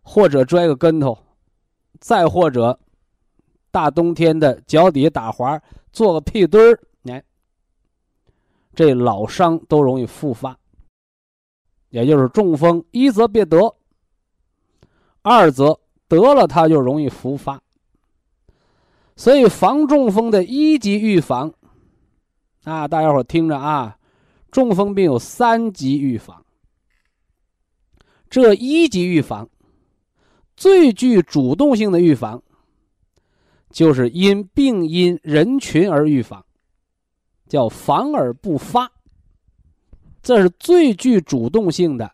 [0.00, 1.16] 或者摔个跟头，
[2.00, 2.78] 再或者
[3.70, 5.60] 大冬天的脚底打滑，
[5.92, 7.22] 做个屁墩儿，哎，
[8.74, 10.58] 这老伤都容易复发。
[11.90, 13.76] 也就是中风，一则别得，
[15.20, 15.78] 二则
[16.08, 17.62] 得了它就容易复发。
[19.14, 21.52] 所以防中风的一级预防，
[22.64, 23.98] 啊，大家伙听着啊，
[24.50, 26.44] 中风病有三级预防。
[28.30, 29.46] 这一级预防，
[30.62, 32.40] 最具主动性的预防，
[33.68, 36.46] 就是因病因人群而预防，
[37.48, 38.88] 叫防而不发。
[40.22, 42.12] 这是最具主动性的、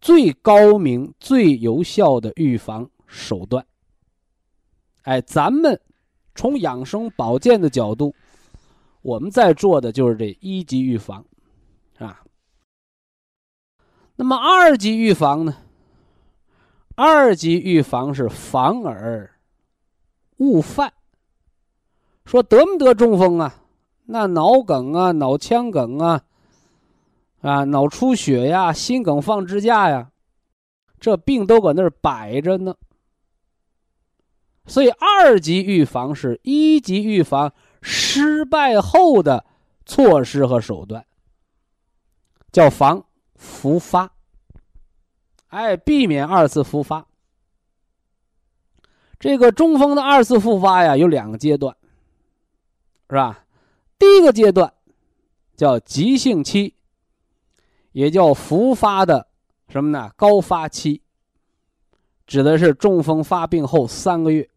[0.00, 3.64] 最高明、最有效的预防手段。
[5.02, 5.80] 哎，咱们
[6.34, 8.12] 从养生保健的角度，
[9.02, 11.24] 我们在做的就是这一级预防，
[11.98, 12.24] 啊。
[14.16, 15.56] 那么二级预防呢？
[16.94, 19.30] 二级预防是防而
[20.38, 20.92] 勿犯。
[22.24, 23.54] 说得不得中风啊？
[24.06, 26.22] 那脑梗啊，脑腔梗啊，
[27.40, 30.10] 啊，脑出血呀，心梗放支架呀，
[30.98, 32.74] 这病都搁那儿摆着呢。
[34.66, 39.44] 所以，二级预防是一级预防失败后的
[39.86, 41.04] 措施和手段，
[42.52, 44.12] 叫防复发。
[45.50, 47.06] 哎，避免二次复发。
[49.20, 51.76] 这个中风的二次复发呀，有两个阶段，
[53.08, 53.44] 是吧？
[53.98, 54.72] 第一个阶段
[55.54, 56.74] 叫急性期，
[57.92, 59.28] 也叫复发的
[59.68, 60.10] 什么呢？
[60.16, 61.02] 高发期，
[62.26, 64.48] 指的是中风发病后三个月。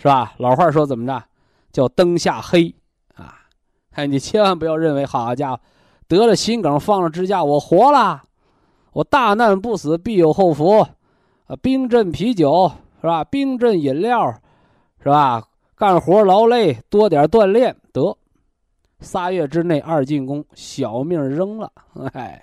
[0.00, 0.34] 是吧？
[0.38, 1.24] 老话说怎么着，
[1.72, 2.72] 叫灯下黑
[3.16, 3.48] 啊！
[3.90, 5.60] 哎，你千万不要认为，好家伙，
[6.06, 8.22] 得了心梗放了支架，我活了，
[8.92, 10.78] 我大难不死必有后福，
[11.46, 12.70] 啊，冰镇啤酒
[13.00, 13.22] 是吧？
[13.24, 14.32] 冰镇饮料
[15.02, 15.44] 是吧？
[15.76, 18.16] 干活劳累多点锻炼得，
[19.00, 21.70] 仨月之内二进宫，小命扔了，
[22.12, 22.42] 哎。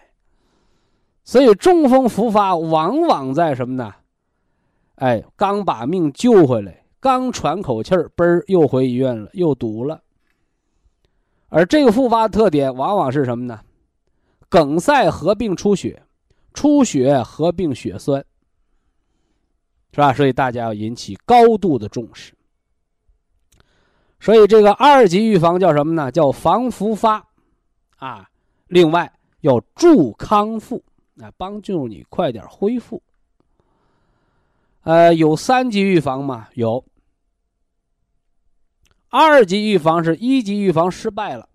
[1.24, 3.94] 所以中风复发往往在什么呢？
[4.96, 6.84] 哎，刚把命救回来。
[7.00, 10.02] 刚喘口气儿，嘣儿又回医院了，又堵了。
[11.50, 13.60] 而这个复发特点往往是什么呢？
[14.50, 16.02] 梗塞合并出血，
[16.56, 18.26] 出血合并血栓，
[19.92, 20.12] 是吧？
[20.12, 22.34] 所以大家要引起高度的重视。
[24.20, 26.12] 所以这个二级预防叫什么呢？
[26.12, 27.28] 叫防复发，
[27.98, 28.28] 啊，
[28.68, 30.84] 另外要助康复，
[31.22, 33.04] 啊，帮助你快点恢复。
[34.82, 36.48] 呃，有三级预防吗？
[36.56, 36.84] 有。
[39.10, 41.48] 二级预防是一级预防失败了，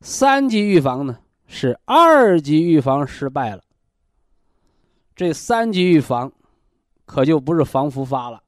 [0.00, 1.18] 三级预防呢
[1.54, 3.62] 是二级预防失败了。
[5.14, 6.32] 这三级预防
[7.04, 8.42] 可就不是防复发了，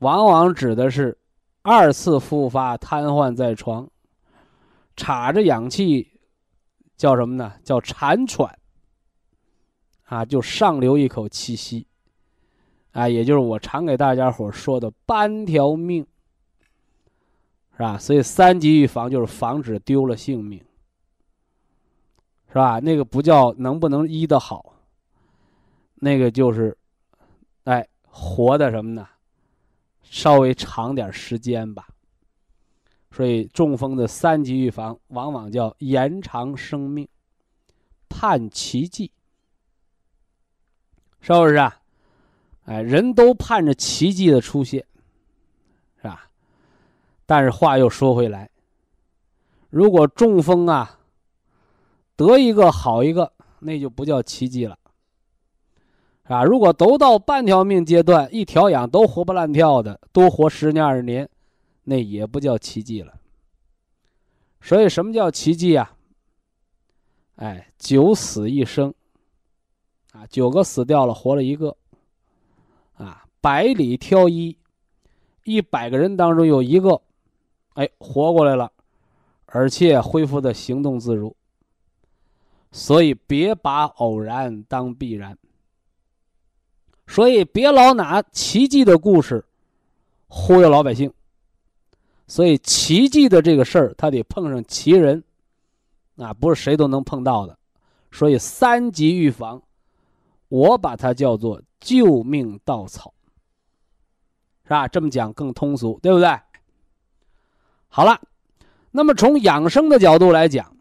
[0.00, 1.16] 往往指的是
[1.62, 3.88] 二次复发瘫痪在床，
[4.96, 6.20] 插着氧气，
[6.98, 7.54] 叫什么呢？
[7.64, 8.58] 叫残喘。
[10.04, 11.86] 啊，就上留一口气息。
[12.90, 16.06] 啊，也就是我常给大家伙说的半条命，
[17.72, 17.96] 是吧？
[17.96, 20.62] 所以三级预防就是防止丢了性命，
[22.52, 22.78] 是吧？
[22.80, 24.74] 那个不叫能不能医得好，
[25.94, 26.76] 那个就是，
[27.64, 29.08] 哎，活的什么呢？
[30.02, 31.88] 稍微长点时间吧。
[33.10, 37.08] 所以中风的三级预防往往叫延长生命，
[38.10, 39.10] 盼奇迹，
[41.20, 41.74] 是不是啊？
[42.64, 44.84] 哎，人都盼着奇迹的出现，
[45.96, 46.28] 是吧？
[47.24, 48.50] 但是话又说回来，
[49.70, 50.98] 如果中风啊，
[52.26, 54.78] 得一个好一个，那就不叫奇迹了，
[56.24, 56.44] 啊？
[56.44, 61.28] 如果都到半条命阶段，一调养都活不烂跳的，多活十年二十年，
[61.84, 63.14] 那也不叫奇迹了。
[64.60, 65.96] 所以，什么叫奇迹啊？
[67.36, 68.94] 哎，九死一生，
[70.12, 71.76] 啊，九个死掉了，活了一个。
[72.94, 74.56] 啊，百里挑一，
[75.44, 77.00] 一百个人当中有一个，
[77.74, 78.70] 哎，活过来了，
[79.46, 81.34] 而且恢复的行动自如。
[82.72, 85.38] 所以别把偶然当必然，
[87.06, 89.44] 所以别老拿奇迹的故事
[90.26, 91.12] 忽悠老百姓。
[92.26, 95.22] 所以奇迹的这个事儿，他得碰上奇人，
[96.16, 97.56] 啊，不是谁都能碰到的。
[98.10, 99.62] 所以三级预防，
[100.48, 101.62] 我把它叫做。
[101.84, 103.12] 救命稻草，
[104.62, 104.86] 是吧？
[104.86, 106.38] 这么讲更通俗，对不对？
[107.88, 108.20] 好了，
[108.92, 110.71] 那么从养生的角度来讲，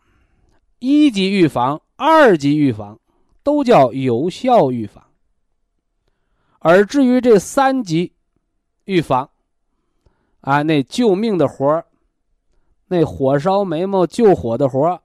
[0.82, 3.00] 一级预防、二级预防
[3.44, 5.06] 都叫有效预防，
[6.58, 8.14] 而至于这三级
[8.86, 9.30] 预防，
[10.40, 11.86] 啊，那救命的活儿，
[12.88, 15.00] 那火烧眉毛救火的活儿。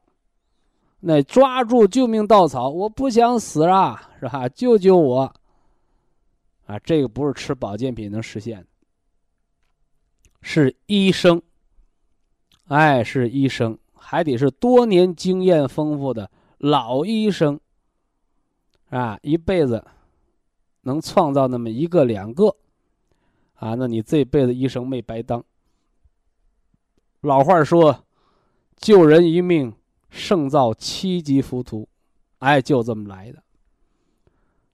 [1.01, 4.49] 那抓住救命稻草，我不想死啊，是吧？
[4.57, 5.33] 救救我！
[6.65, 8.67] 啊，这个不是吃保健品能实现的，
[10.41, 11.41] 是医生，
[12.69, 13.79] 哎，是医生，
[14.09, 17.59] 还得是多年经验丰富的老医生，
[18.91, 19.85] 啊，一辈子
[20.83, 22.57] 能创造那么一个两个，
[23.55, 25.45] 啊，那你这辈子医生没白当。
[27.23, 28.05] 老话说，
[28.77, 29.75] 救人一命。
[30.09, 31.87] 胜造七级浮屠，
[32.39, 33.43] 哎，就这么来的，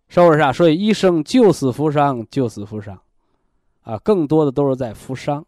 [0.07, 0.53] 是不是啊？
[0.53, 3.01] 所以医生救死扶伤，救死扶伤，
[3.81, 5.45] 啊，更多的都是在扶伤，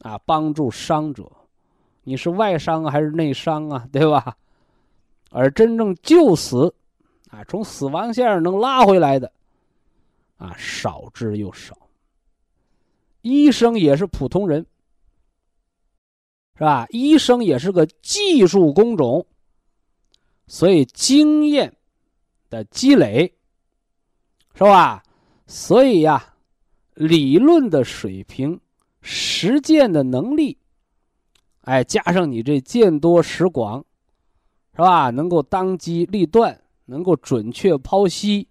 [0.00, 1.30] 啊，帮助伤者，
[2.02, 3.88] 你是外伤还是内伤啊？
[3.92, 4.36] 对吧？
[5.30, 6.74] 而真正救死，
[7.30, 9.30] 啊，从死亡线上能拉回来的，
[10.38, 11.76] 啊，少之又少。
[13.22, 14.66] 医生也是普通人。
[16.54, 16.86] 是吧？
[16.90, 19.26] 医生也是个技术工种，
[20.46, 21.74] 所以经验
[22.50, 23.32] 的积累，
[24.54, 25.02] 是吧？
[25.46, 26.34] 所以呀，
[26.92, 28.60] 理论的水平、
[29.00, 30.58] 实践的能力，
[31.62, 33.84] 哎，加上你这见多识广，
[34.74, 35.10] 是吧？
[35.10, 38.48] 能够当机立断，能够准确剖析，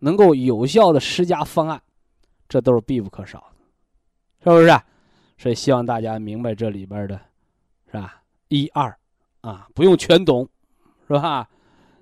[0.00, 1.80] 能够有效的施加方案，
[2.48, 4.80] 这都是必不可少的，是不是？
[5.38, 7.20] 所以希望大家明白这里边的，
[7.86, 8.22] 是吧？
[8.48, 8.96] 一二，
[9.42, 10.48] 啊，不用全懂，
[11.06, 11.48] 是吧？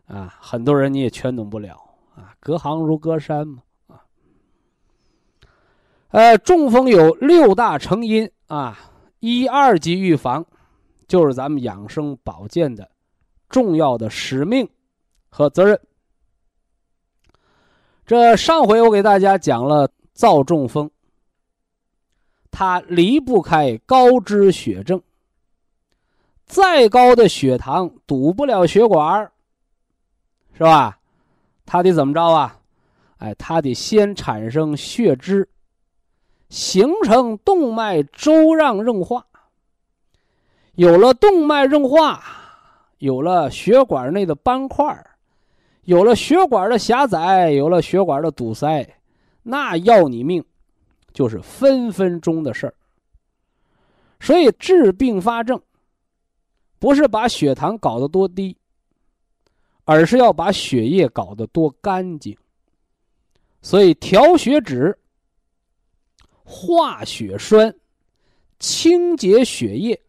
[0.06, 1.74] 啊，很多人你也全懂不了
[2.14, 4.04] 啊，隔行如隔山嘛，啊。
[6.08, 8.78] 呃，中风有六大成因啊，
[9.24, 10.44] 一二级预防
[11.08, 12.90] 就是咱们养生保健的
[13.48, 14.68] 重要的使命
[15.30, 15.80] 和责任。
[18.04, 20.90] 这上回我给大家讲了躁中风。
[22.50, 25.02] 它离不开高脂血症。
[26.44, 29.32] 再高的血糖堵不了血管
[30.52, 30.98] 是吧？
[31.64, 32.60] 它得怎么着啊？
[33.16, 35.48] 哎，它得先产生血脂，
[36.54, 39.26] 形成动脉粥样硬化。
[40.76, 42.22] 有了动脉硬化，
[42.98, 45.04] 有了血管内的斑块
[45.82, 48.88] 有了血管的狭窄，有了血管的堵塞，
[49.42, 50.44] 那要你命。
[51.12, 52.74] 就是分分钟的事儿，
[54.18, 55.60] 所以治并发症，
[56.80, 58.56] 不是把血糖搞得多低，
[59.84, 62.36] 而是要把血液搞得多干净。
[63.62, 64.98] 所以调血脂、
[66.44, 67.74] 化血栓、
[68.58, 70.00] 清洁血液，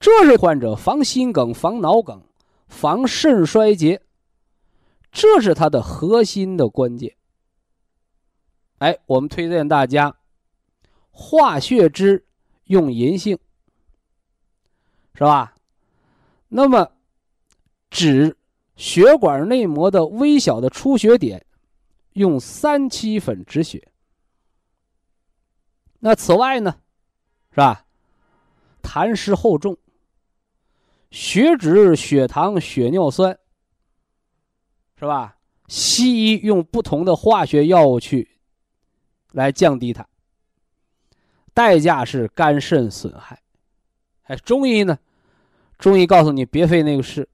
[0.00, 2.22] 这是患者防心梗、防脑梗、
[2.68, 4.00] 防肾衰竭，
[5.10, 7.14] 这是它的核心的关键。
[8.78, 10.16] 哎，我们推荐大家
[11.10, 12.24] 化血脂
[12.64, 13.38] 用银杏，
[15.14, 15.54] 是吧？
[16.48, 16.90] 那么
[17.90, 18.36] 止
[18.76, 21.44] 血管内膜的微小的出血点，
[22.14, 23.91] 用三七粉止血。
[26.04, 26.80] 那此外呢，
[27.52, 27.84] 是吧？
[28.82, 29.78] 痰湿厚重，
[31.12, 33.38] 血脂、血糖、血尿酸，
[34.98, 35.36] 是吧？
[35.68, 38.28] 西医用不同的化学药物去。
[39.30, 40.06] 来降低它，
[41.54, 43.40] 代价是肝肾损害。
[44.24, 44.98] 哎，中医呢？
[45.78, 47.28] 中医告诉你别费那个事。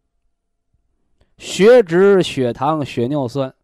[1.38, 3.54] 血脂、血糖、血尿酸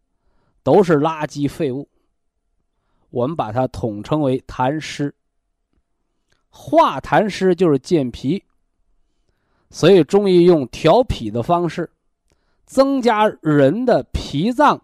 [0.63, 1.87] 都是垃圾废物，
[3.15, 5.15] 我们把它统称为痰湿。
[6.49, 8.43] 化痰湿就是健脾，
[9.69, 11.89] 所以中医用调脾的方式，
[12.65, 14.81] 增加人的脾脏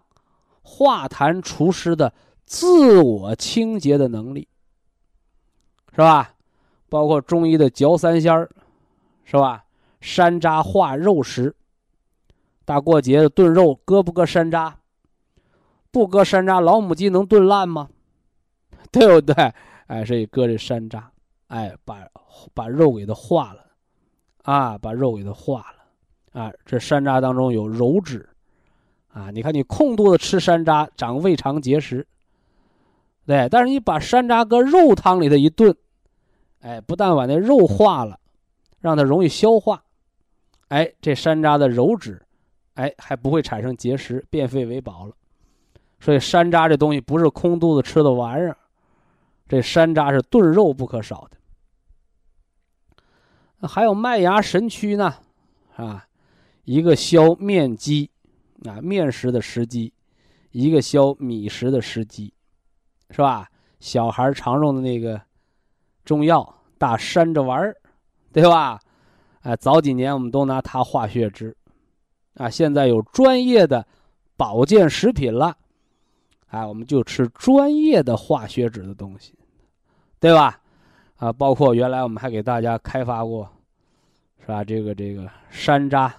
[0.62, 2.14] 化痰除湿的。
[2.46, 4.46] 自我清洁的能力，
[5.92, 6.34] 是吧？
[6.88, 8.50] 包括中医的嚼三仙儿，
[9.24, 9.64] 是吧？
[10.00, 11.54] 山楂化肉食。
[12.64, 14.72] 大过节的炖肉，搁不搁山楂？
[15.90, 17.88] 不搁山楂，老母鸡能炖烂吗？
[18.94, 19.52] 对不对？
[19.86, 21.02] 哎，所以搁这山楂，
[21.48, 22.06] 哎，把
[22.52, 23.64] 把肉给它化了，
[24.42, 25.64] 啊，把肉给它化
[26.34, 28.28] 了，啊，这山楂当中有鞣质，
[29.08, 32.06] 啊，你看你空肚子吃山楂，长胃肠结石。
[33.24, 35.74] 对，但是你把山楂搁肉汤里头一炖，
[36.60, 38.18] 哎，不但把那肉化了，
[38.80, 39.82] 让它容易消化，
[40.68, 42.20] 哎，这山楂的鞣质，
[42.74, 45.12] 哎，还不会产生结石，变废为宝了。
[46.00, 48.56] 所以山楂这东西不是空肚子吃的玩意儿，
[49.52, 51.36] 这山楂是炖肉不可少的。
[53.68, 55.14] 还有麦芽神曲呢，
[55.76, 56.06] 啊，
[56.64, 58.10] 一个消面积，
[58.64, 59.92] 啊面食的食积，
[60.52, 62.32] 一个消米食的食积，
[63.10, 63.46] 是吧？
[63.78, 65.20] 小孩常用的那个
[66.02, 67.76] 中药大山楂丸儿，
[68.32, 68.80] 对吧？
[69.42, 71.54] 哎，早几年我们都拿它化血脂，
[72.36, 73.86] 啊，现在有专业的
[74.34, 75.54] 保健食品了，
[76.46, 79.34] 哎，我们就吃专业的化血脂的东西，
[80.22, 80.56] 对吧？
[81.16, 83.50] 啊，包括原来我们还给大家开发过，
[84.40, 84.62] 是吧？
[84.62, 86.12] 这个这个山楂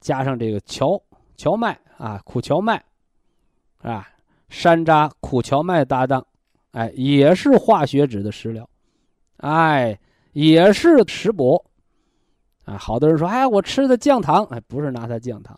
[0.00, 1.00] 加上这个荞
[1.36, 2.82] 荞麦啊，苦荞麦，
[3.80, 4.08] 啊，
[4.48, 6.26] 山楂苦荞麦搭档，
[6.72, 8.68] 哎，也是化血脂的食疗，
[9.36, 9.96] 哎，
[10.32, 11.64] 也是食补。
[12.64, 15.56] 啊，好多人说，哎，我吃的降糖，哎，不是拿它降糖，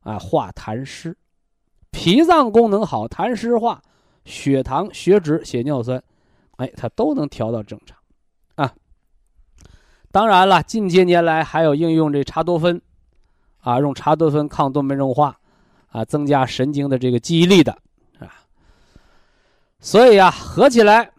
[0.00, 1.16] 啊，化痰湿，
[1.92, 3.80] 脾脏功能好，痰湿化，
[4.24, 6.02] 血糖、血脂、血尿酸，
[6.62, 7.98] 哎，它都能调到正常，
[8.54, 8.72] 啊。
[10.12, 12.80] 当然了，近些年来还有应用这茶多酚，
[13.58, 15.40] 啊，用茶多酚抗动脉硬化，
[15.88, 17.72] 啊，增加神经的这个记忆力的，
[18.20, 18.46] 啊。
[19.80, 21.10] 所以呀，合起来，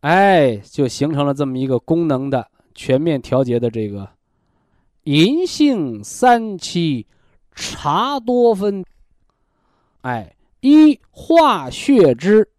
[0.00, 2.50] 哎，就形成了这么一个功能的。
[2.74, 4.10] 全面调节的这个
[5.04, 7.06] 银杏三七
[7.54, 8.84] 茶多酚，
[10.00, 12.50] 哎，一化血脂，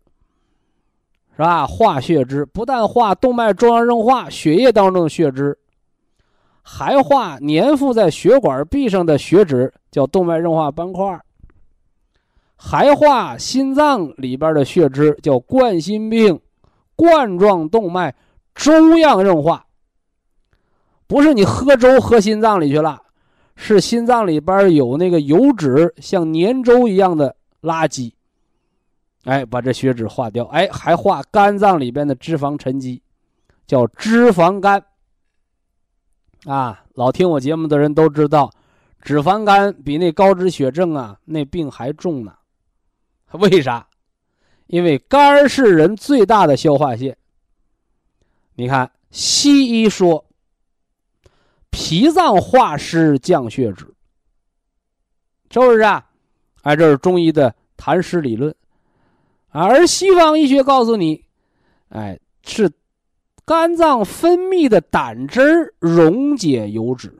[1.35, 1.67] 是吧？
[1.67, 5.57] 化血脂不但化动脉粥样硬化血液当中的血脂，
[6.61, 11.19] 还化粘附在血管壁上的血脂，叫动脉硬化斑块
[12.55, 16.39] 还化心脏里边的血脂，叫冠心病
[16.95, 18.15] 冠状动脉
[18.55, 19.65] 粥样硬化。
[21.05, 22.99] 不是你喝粥喝心脏里去了，
[23.57, 28.13] 是心脏里边有那个油脂像粘粥一样的垃圾，
[29.25, 33.03] 哎，把这血脂化掉，哎，还化肝脏里边的脂肪沉积，
[33.67, 34.83] 叫脂肪肝。
[36.45, 38.51] 啊，老听我节目的人都知道，
[39.01, 42.33] 脂肪肝比那高脂血症啊那病还重呢。
[43.33, 43.87] 为啥？
[44.67, 47.15] 因为肝是人最大的消化腺。
[48.55, 50.25] 你看西医说。
[51.77, 53.83] 脾脏化湿降血脂，
[55.49, 56.09] 是不是啊？
[56.61, 58.55] 哎，这是中医的痰湿理论，
[59.63, 61.23] 而西方医学告诉你，
[61.89, 62.69] 哎，是
[63.45, 67.17] 肝脏分泌的胆汁儿溶解油脂，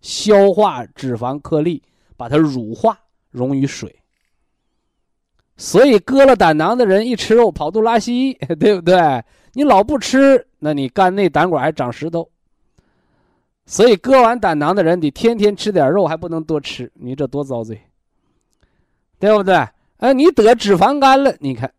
[0.00, 1.82] 消化脂肪颗粒，
[2.16, 2.98] 把它乳化
[3.30, 3.94] 溶于水。
[5.56, 9.22] 所以割了胆囊的人一吃肉跑肚拉稀， 对不对？
[9.52, 12.28] 你老不吃，那你肝内胆管还长石头。
[13.66, 17.80] 所以割完胆囊的人得天天吃点肉，还不能多吃，你这多遭罪，
[19.18, 19.64] 对不对？
[19.98, 21.72] 哎，你得脂肪肝了，你看，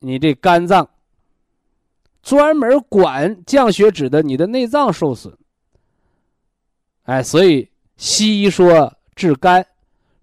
[0.00, 0.90] 你这肝脏
[2.22, 5.36] 专门管降血脂的，你的内脏受损。
[7.04, 9.66] 哎，所以西医说治肝，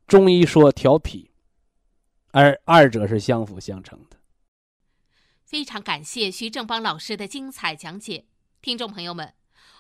[0.08, 1.32] 中医说调脾，
[2.32, 4.18] 而二者是相辅相成的。
[5.46, 8.26] 非常感谢徐正邦老师的精彩讲解，
[8.62, 9.34] 听众朋友们。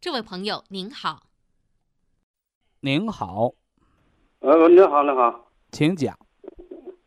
[0.00, 1.18] 这位朋友您好，
[2.80, 3.50] 您好，
[4.38, 6.16] 呃，您好，您好，请讲。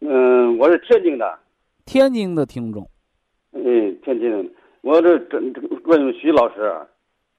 [0.02, 1.40] 嗯，我是天津的，
[1.86, 2.86] 天津的听众。
[3.52, 5.40] 嗯，天津的，我这这
[5.86, 6.86] 问问徐老师，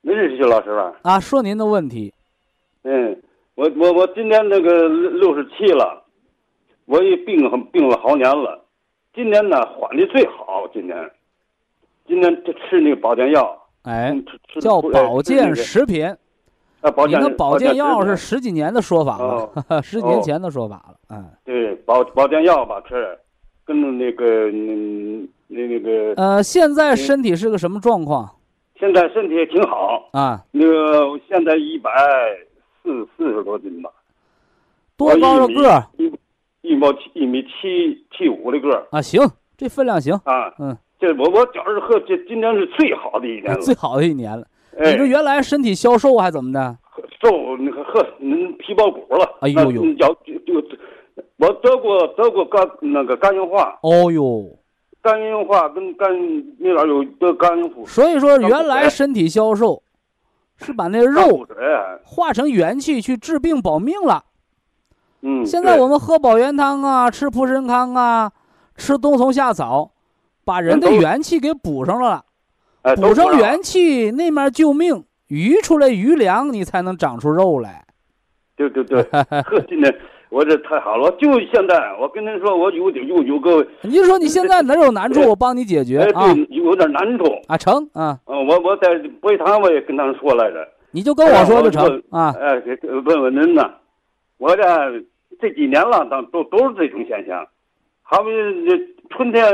[0.00, 0.98] 您认识徐老师吧？
[1.02, 2.14] 啊，说您的问题。
[2.84, 3.22] 嗯，
[3.54, 6.02] 我我我今年那个六十七了，
[6.86, 7.38] 我也病
[7.70, 8.64] 病了好年了，
[9.12, 11.12] 今年呢缓的最好，今年，
[12.06, 13.61] 今年就吃那个保健药。
[13.82, 14.14] 哎，
[14.60, 16.06] 叫保健食品，
[16.80, 17.18] 啊，保健。
[17.18, 19.50] 你的保健药是十几年的说法了，
[19.82, 20.96] 十几年前的说法了。
[21.10, 23.18] 嗯，对，保保健药吧，吃，
[23.64, 26.14] 跟那个嗯那那个。
[26.16, 28.30] 呃，现在身体是个什么状况？
[28.78, 30.44] 现在身体挺好啊。
[30.52, 31.90] 那个现在一百
[32.82, 33.90] 四四十多斤吧。
[34.96, 35.84] 多高的个儿？
[35.96, 36.04] 一
[36.62, 38.86] 一米七一米七七五的个儿。
[38.92, 39.20] 啊，行，
[39.56, 40.14] 这分量行。
[40.24, 40.76] 啊，嗯。
[41.02, 44.46] 这我我觉着和这今年是最好的一年了， 最好的一年了。
[44.78, 46.78] 你这原来身体消瘦还怎么的？
[47.20, 49.28] 瘦那个呵，您皮包骨了。
[49.40, 49.84] 哎呦呦！
[49.94, 50.54] 要就就，
[51.38, 53.76] 我得过得过肝那个肝硬化。
[53.82, 54.56] 哦呦！
[55.02, 56.08] 肝硬化跟肝
[56.58, 59.82] 那边有得肝硬化，所以说，原来身体消瘦，
[60.56, 61.44] 是把那个肉，
[62.04, 64.22] 化成元气去治病保命了。
[65.22, 68.30] 嗯，现在我们喝保元汤啊，吃蒲参康啊，
[68.76, 69.91] 吃冬虫夏草，
[70.44, 72.24] 把人的元气给补上了。
[72.82, 77.84] 哎补上元气，那面救命，余出来余粮，你才能长出肉来。
[78.56, 79.94] 对对对，呵，今天
[80.30, 92.34] 我这太好了，就现在我跟您说，我有点有有个你就说你现在哪有难处，我帮你解决哎啊对有点难处，啊成啊，嗯，我我在博医堂我也跟他们说来着，你就跟我说就成哎啊。
[92.40, 93.70] 哎，给给问问您呢，
[94.38, 94.64] 我这
[95.40, 97.46] 这几年了，都都都是这种现象，
[98.02, 98.30] 好比
[98.68, 98.76] 这
[99.16, 99.44] 春天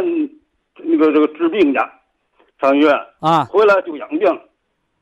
[0.84, 1.78] 那个这个治病去，
[2.60, 4.20] 上医院啊，回来就养病，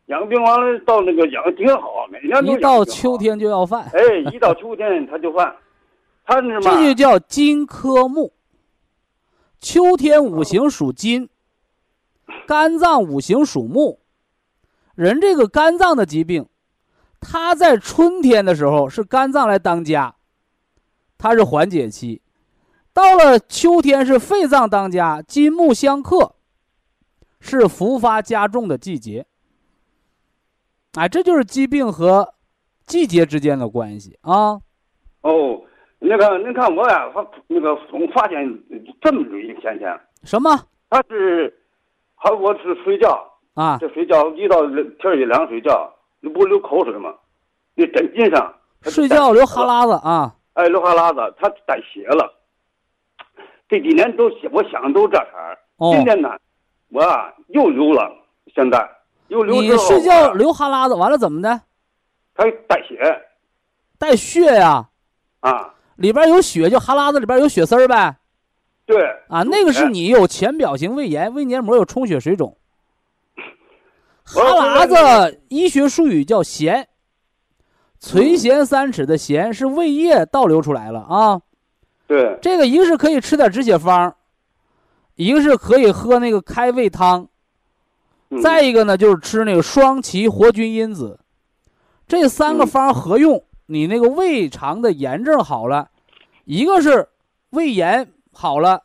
[0.06, 5.54] 养病完了到那个养挺好，每年都一到秋，天就要犯，哎，一到秋天他就犯，
[6.24, 6.70] 他是这？
[6.82, 8.32] 就叫金科木。
[9.58, 11.28] 秋天五行属金，
[12.46, 14.00] 肝脏五行属木。
[14.94, 16.46] 人这个肝脏的疾病，
[17.20, 20.14] 它在春天的时候是肝脏来当家，
[21.18, 22.20] 它是缓解期；
[22.96, 26.32] 到了秋天是肺脏当家，金木相克，
[27.40, 29.26] 是复发加重的季节。
[30.94, 32.32] 哎，这就是疾病和
[32.86, 34.58] 季节之间的关系啊。
[35.20, 35.60] 哦，
[35.98, 38.38] 那个您看我呀，发那个总发现
[39.02, 41.54] 这么一个现象，什么他是，
[42.14, 43.76] 好，我是睡觉，啊？
[43.78, 47.14] 这睡觉一到天一凉睡觉，你不流口水吗？
[47.74, 50.34] 那枕巾上睡觉流哈喇子啊？
[50.54, 52.32] 哎，流哈喇子，他带血了。
[53.68, 56.30] 这几年都都我想都这茬儿，哦今天呢，
[56.88, 58.10] 我啊又流了，
[58.54, 58.88] 现在
[59.28, 61.62] 又流你之后睡觉啊流哈喇子，完了怎么的？
[62.34, 63.22] 它带血
[63.98, 64.88] 带血呀、
[65.40, 68.16] 啊，里边有血，就哈喇子里边有血丝儿呗。
[68.84, 72.56] 对啊，那个是哎你有浅表型胃炎，胃黏膜有充血水肿。
[74.22, 76.84] 哈喇子医学术语叫涎，
[77.98, 81.40] 垂涎三尺的涎是胃液倒流出来了啊。
[82.06, 84.14] 对，这个一个是可以吃点止血方，
[85.16, 87.26] 一个是可以喝那个开胃汤，
[88.30, 88.40] 嗯。
[88.40, 91.18] 再一个呢就是吃那个双歧活菌因子，
[92.06, 92.66] 这三个嗯。
[92.66, 95.90] 方合用，你那个胃肠的炎症好了，
[96.44, 97.08] 一个是
[97.50, 98.82] 胃炎好了，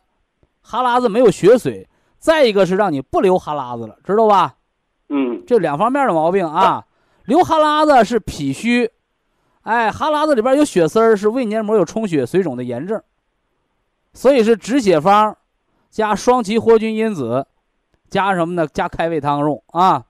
[0.61, 4.55] 哈喇子没有血水，再一个是让你不流哈喇子了，知道吧？
[5.09, 5.43] 嗯。
[5.45, 6.85] 这两方面的毛病啊，
[7.25, 8.89] 流哈喇子是脾虚，
[9.61, 13.01] 哎，哈喇子里边有血丝儿是胃黏膜有充血水肿的炎症，
[14.13, 15.37] 所以是止血方，
[15.89, 17.45] 加双歧活菌因子，
[18.09, 18.67] 加什么呢？
[18.67, 20.03] 加开胃汤用啊。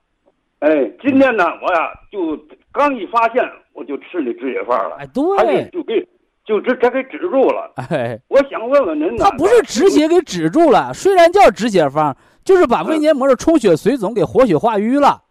[0.58, 0.68] 哎，
[1.00, 2.38] 今天呢，我呀就
[2.72, 3.42] 刚一发现，
[3.72, 6.08] 我就吃那止血方了，哎，他对就，就给
[6.44, 7.72] 就这这给止住了。
[7.76, 15.22] 哎，我想问问您呢，它不是止血给止住了，虽然叫止血方，就是把胃黏膜的充血水肿给活血化瘀了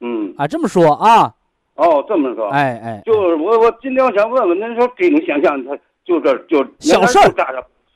[0.00, 0.46] 嗯，啊。
[0.46, 1.34] 这么说啊，
[1.74, 7.32] 哦，这么说，哎哎，就是我我今天我想问问您说这种现象，它就这就小事儿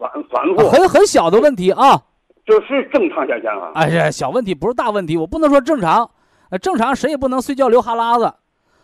[0.01, 2.03] 反反复，很很小的问题啊。
[2.47, 3.71] 就是正常现象啊。
[3.75, 6.11] 哎呀，小问题不是大问题，我不能说正常，
[6.49, 8.35] 呃，正常谁也不能睡觉流哈喇子，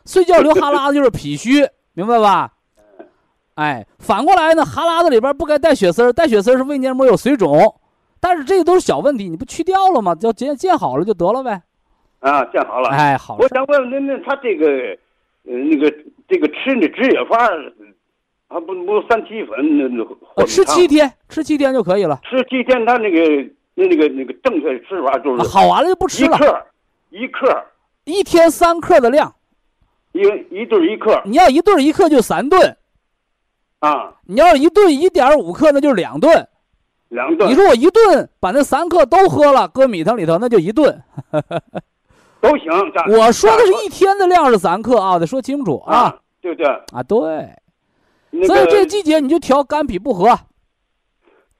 [0.04, 2.52] 睡觉流哈喇子就是脾虚，明白吧？
[3.54, 7.74] 哎，反过来呢，哈喇子里边不该带血丝儿，带血丝儿是胃黏膜有水肿，
[8.20, 10.14] 但是这个都是小问题，你不去掉了吗？
[10.14, 11.62] 就见见好了就得了呗。
[12.20, 12.90] 啊，见好了。
[12.90, 14.66] 哎，好我，想问问您，那他这个，
[15.44, 15.90] 呃，那个
[16.28, 17.72] 这个吃那止血方儿，
[18.48, 20.04] 啊不不三七粉那那
[20.36, 23.18] 呃吃七，天，吃七天就可以了，吃七天，他那个
[23.74, 26.66] 那那个那个正确吃法就啊是好完了就不吃了，一克
[27.10, 27.64] 一克
[28.04, 29.34] 一天三克的量，
[30.12, 30.20] 一
[30.50, 32.76] 一顿一克你要一顿一克就三顿，
[33.80, 36.48] 啊，你要一顿一点五克那就是两顿。
[37.08, 37.48] 两顿。
[37.48, 41.02] 你说我一顿把那三克都喝了，搁米汤里头那就一顿。
[42.40, 42.70] 都行。
[43.08, 46.16] 我说的是一天的量是三克啊，得说清楚啊。
[46.40, 47.48] 对不对，啊对。
[48.30, 50.38] 那所以这个季节你就调肝脾不和，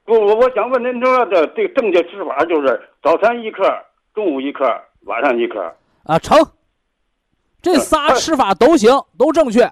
[0.04, 3.62] 不，我我想问您说的这个正确吃法就是早餐一克，
[4.14, 4.64] 中午一克，
[5.02, 5.74] 晚上一克。
[6.04, 6.38] 啊成。
[7.62, 9.68] 这仨吃法都行，都正确。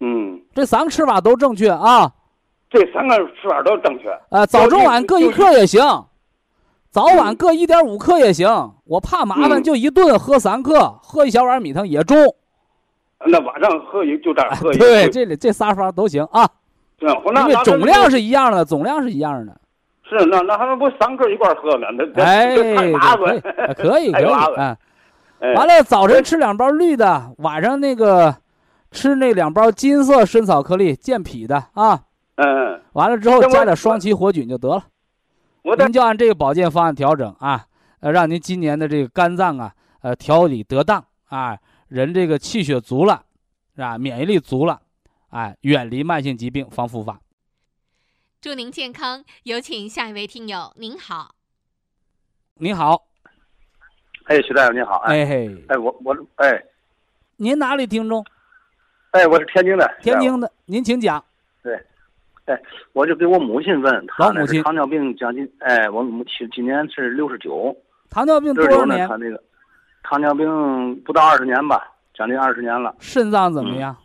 [0.00, 2.12] 嗯，这三个吃法都正确啊。
[2.68, 4.10] 这三个吃法都正确。
[4.28, 5.80] 啊，早中晚各一克也行，
[6.90, 8.46] 早晚各一点五克也行。
[8.84, 12.18] 我怕麻烦，嗯就一顿喝三克，喝一小碗米汤也中。
[13.26, 14.78] 那晚上喝也就这样喝一。
[14.78, 16.48] 对，这里这仨方都行啊，
[17.00, 19.60] 那因为那总量是一样的，总量是一样的。
[20.08, 21.86] 是那那还不三个一块儿喝呢？
[21.92, 23.74] 那这哎，太麻可以烦。
[23.76, 24.76] 可以啊。
[25.40, 28.34] 哎完了，早晨吃两包绿的，晚上那个
[28.90, 32.00] 吃那两包金色参草颗粒健脾的啊。
[32.36, 34.82] 嗯，完了之后加点双歧活菌就得了。
[35.62, 37.66] 我您就按这个保健方案调整啊，
[38.00, 41.56] 呃，让您今年的这个肝脏啊，呃，调理得当啊，
[41.88, 43.24] 人这个气血足了，
[43.74, 43.96] 是吧？
[43.96, 44.80] 免疫力足了，
[45.30, 47.18] 哎，远离慢性疾病，防复发。
[48.40, 49.24] 祝您健康。
[49.44, 51.34] 有请下一位听友，您好。
[52.56, 53.08] 您好，
[54.24, 56.62] 哎，徐大夫您好，哎，哎嘿，哎，我我哎
[57.36, 58.24] 您哪里听众？
[59.12, 61.24] 哎，我是天津的，天津的，您请讲。
[61.62, 61.74] 对
[62.44, 62.60] 哎，
[62.92, 67.74] 我就给我母亲问，她老母亲那是糖尿病将近，哎，我母亲今年是六十九，
[68.10, 69.16] 糖尿病多少年她？
[69.16, 69.42] 那个
[70.02, 72.94] 糖尿病不到二十年吧，将近二十年了。
[72.98, 73.96] 肾脏怎么样？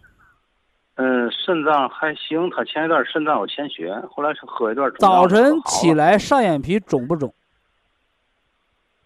[0.95, 7.33] 嗯，肾脏还行，他前一段肾脏有潜血，后来是喝一段早晨起，来上眼皮肿不肿？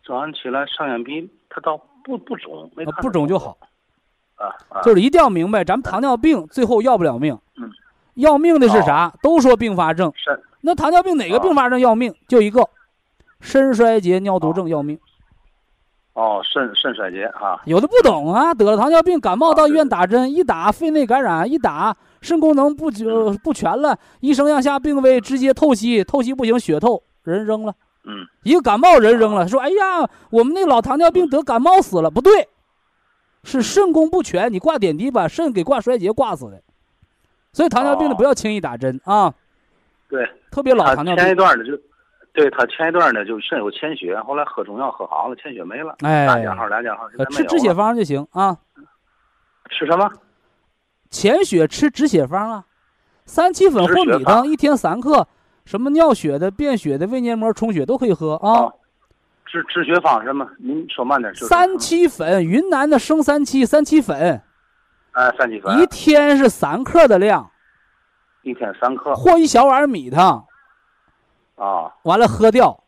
[0.06, 2.70] 早上起来上眼皮，它倒不不肿，
[3.02, 3.58] 不肿就好。
[4.36, 7.38] 啊啊，就是一定要明白，咱们糖尿病最后要不了命。
[7.56, 7.72] 嗯。
[8.16, 9.14] 要命的是啥？
[9.22, 12.14] 都说并发症，肾那糖尿病哪个哦并发症要命？
[12.28, 12.68] 就一个，
[13.40, 15.00] 肾衰竭尿毒症要命。
[16.18, 27.76] 哦肾肾衰竭啊，有的不懂啊，得了糖尿病，感冒啊到医院打针，一打肺内感染，一打肾功能不就不全了，医生让下病危，直接透析，透析不行，血透，人扔了。
[28.04, 32.48] 嗯一个感冒人扔了，说：“哎呀，我们那老糖尿病得感冒死了。”不对，
[33.44, 36.60] 是肾功不全，你挂点滴把肾给挂衰竭挂死的。
[37.54, 39.32] 所以糖尿病的哦不要轻易打针啊，
[40.10, 40.28] 对。
[40.50, 41.24] 特别老他糖尿病。
[41.24, 41.74] 前一段的就，
[42.38, 48.56] 对他前一段呢就肾有潜血，后来喝中药喝好了，潜血没了，哎俩加号俩加号，现在呃，没有了吃止血方就行啊，
[49.72, 50.08] 吃什么？
[51.10, 52.66] 潜血吃止血方啊，
[53.26, 55.28] 三七粉或止血方米汤一天三克，
[55.66, 58.52] 什么尿血的、便血的、胃黏膜充血都可以喝啊。
[58.52, 58.74] 哦，
[59.48, 60.48] 止止血方什么？
[60.60, 61.34] 您说慢点。
[61.34, 64.40] 就是三七粉，云南的生三七三七粉，
[65.14, 67.50] 哎，三七粉，一天是三克的量，
[68.44, 70.46] 一天三克和一小碗米汤，
[71.58, 72.84] 啊完了喝掉，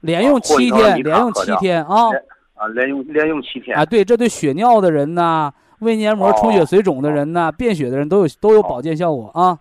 [0.00, 2.08] 连用七天，连用七天啊
[2.54, 3.84] 啊，连用连用七天啊！
[3.84, 9.58] 对，这对血尿的人呐，胃黏膜充血哦水肿的人呐，便血的人都有都有保健效果啊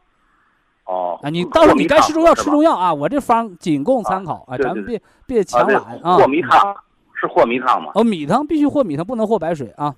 [0.86, 1.20] 哦。
[1.22, 1.30] 啊！
[1.30, 6.16] 你到时候你该吃中药吃中药药啊，我这方仅供参考啊，咱们别别强揽啊。
[6.18, 6.76] 和米汤
[7.20, 7.92] 是和米汤吗？
[7.96, 9.94] 哦，米汤必须和米汤，不能和白水啊。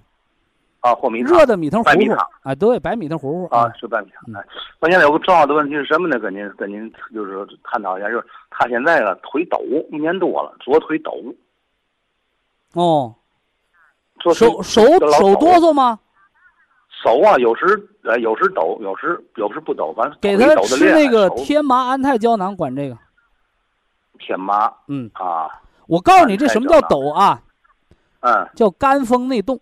[0.82, 4.41] 啊，和米热的米汤糊糊白米汤啊，对，白米汤糊糊啊，是白米嗯汤。
[4.41, 4.47] 哎，
[4.80, 6.19] 我现在有个重要的问题是什么呢？
[6.19, 9.59] 跟您跟您就是说探讨一下，就是他现在啊腿抖
[9.91, 11.11] 一年多了，左腿抖，
[12.73, 13.15] 哦，
[14.19, 15.99] 左手手手哆嗦吗？
[17.03, 17.65] 手啊，有时
[18.03, 22.97] 呃有时抖，有时有时不抖，反正给他吃那个天麻安泰胶囊，管这个。
[24.19, 25.47] 天麻嗯，啊，
[25.88, 27.41] 我告诉你，这什么叫抖啊？
[28.21, 29.59] 嗯叫肝风内动。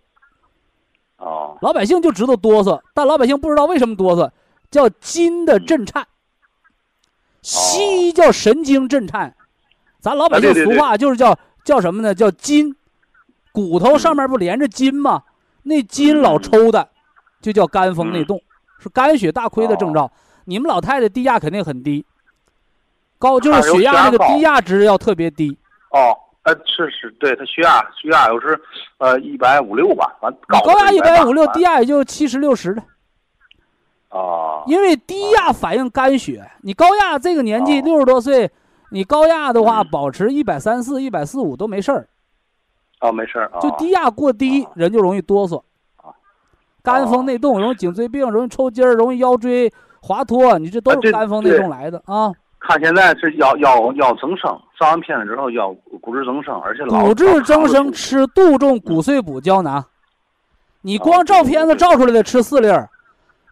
[1.26, 4.30] 哦老百姓就知道哆嗦，但老百姓不知道为什么哆嗦，
[4.70, 6.06] 叫筋的震颤。
[7.42, 9.36] 西医叫神经震颤，
[10.00, 12.14] 咱老百姓俗话就是叫叫什么呢？
[12.14, 12.76] 叫筋，
[13.52, 15.24] 骨头上面不连着筋吗？
[15.64, 16.90] 那筋老抽的，
[17.42, 18.40] 就叫肝风内动，
[18.80, 20.12] 是肝血大亏的征兆。
[20.46, 22.06] 你们老太太低压肯定很低，
[23.18, 25.58] 高就是血压那个低压值要特别低。
[25.90, 28.60] 哦，呃是是，对他血压血压有时
[29.00, 32.82] 呃一百五六吧，完你高高压一百五六，低压压也就七十六十的。
[34.10, 38.50] 哦因为低压反映肝血，你高压这个年纪哦六十多岁，
[38.92, 39.88] 你高压的话嗯。
[39.92, 42.08] 保持一百三四、一百四五都没事儿，
[43.02, 45.58] 哦没事儿就低压过低哦人就容易哆嗦
[45.98, 46.14] 啊，
[46.82, 52.32] 肝风内动，容易颈椎病，容易抽筋儿，容易腰椎滑脱，你这都是肝风内动来的啊。
[52.68, 54.50] 他现在是腰腰腰增生，
[54.80, 59.86] 上完片子之后腰骨质增生，而且老骨质增生吃杜仲骨碎补胶囊，
[60.82, 62.90] 你哦光照片子照出来的吃四粒儿，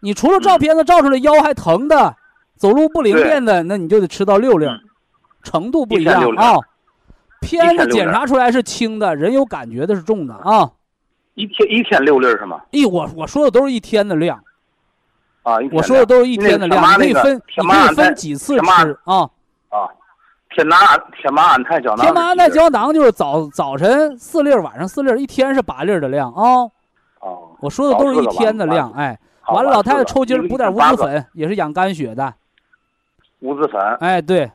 [0.00, 2.16] 你除了照片子照出来腰还疼的，
[2.56, 4.80] 走路不灵便的，那你就得吃到六粒儿嗯，
[5.42, 6.56] 程度不一样啊。
[7.40, 10.70] 片子检查出来是轻的，人有感觉的是重的啊。
[11.34, 12.60] 一天一天六粒儿是吗？
[12.70, 14.42] 咦，我我说的都是一天的量，
[15.44, 18.60] 啊，我说的都是一天的量，你可以分，你可以分几次吃
[19.04, 19.30] 啊。
[19.68, 19.88] 啊，
[20.50, 20.76] 天麻
[21.22, 26.42] 天麻安泰胶囊，天麻安泰胶囊就是早早晨四粒儿，晚上四粒儿，一天是八粒儿的量啊。
[27.20, 29.18] 哦，我说的都是一天的量，哎。
[29.48, 32.32] 完了，老太太抽筋儿补点无八个籽粉，也是养肝血的。
[33.40, 34.50] 五子粉，哎，对，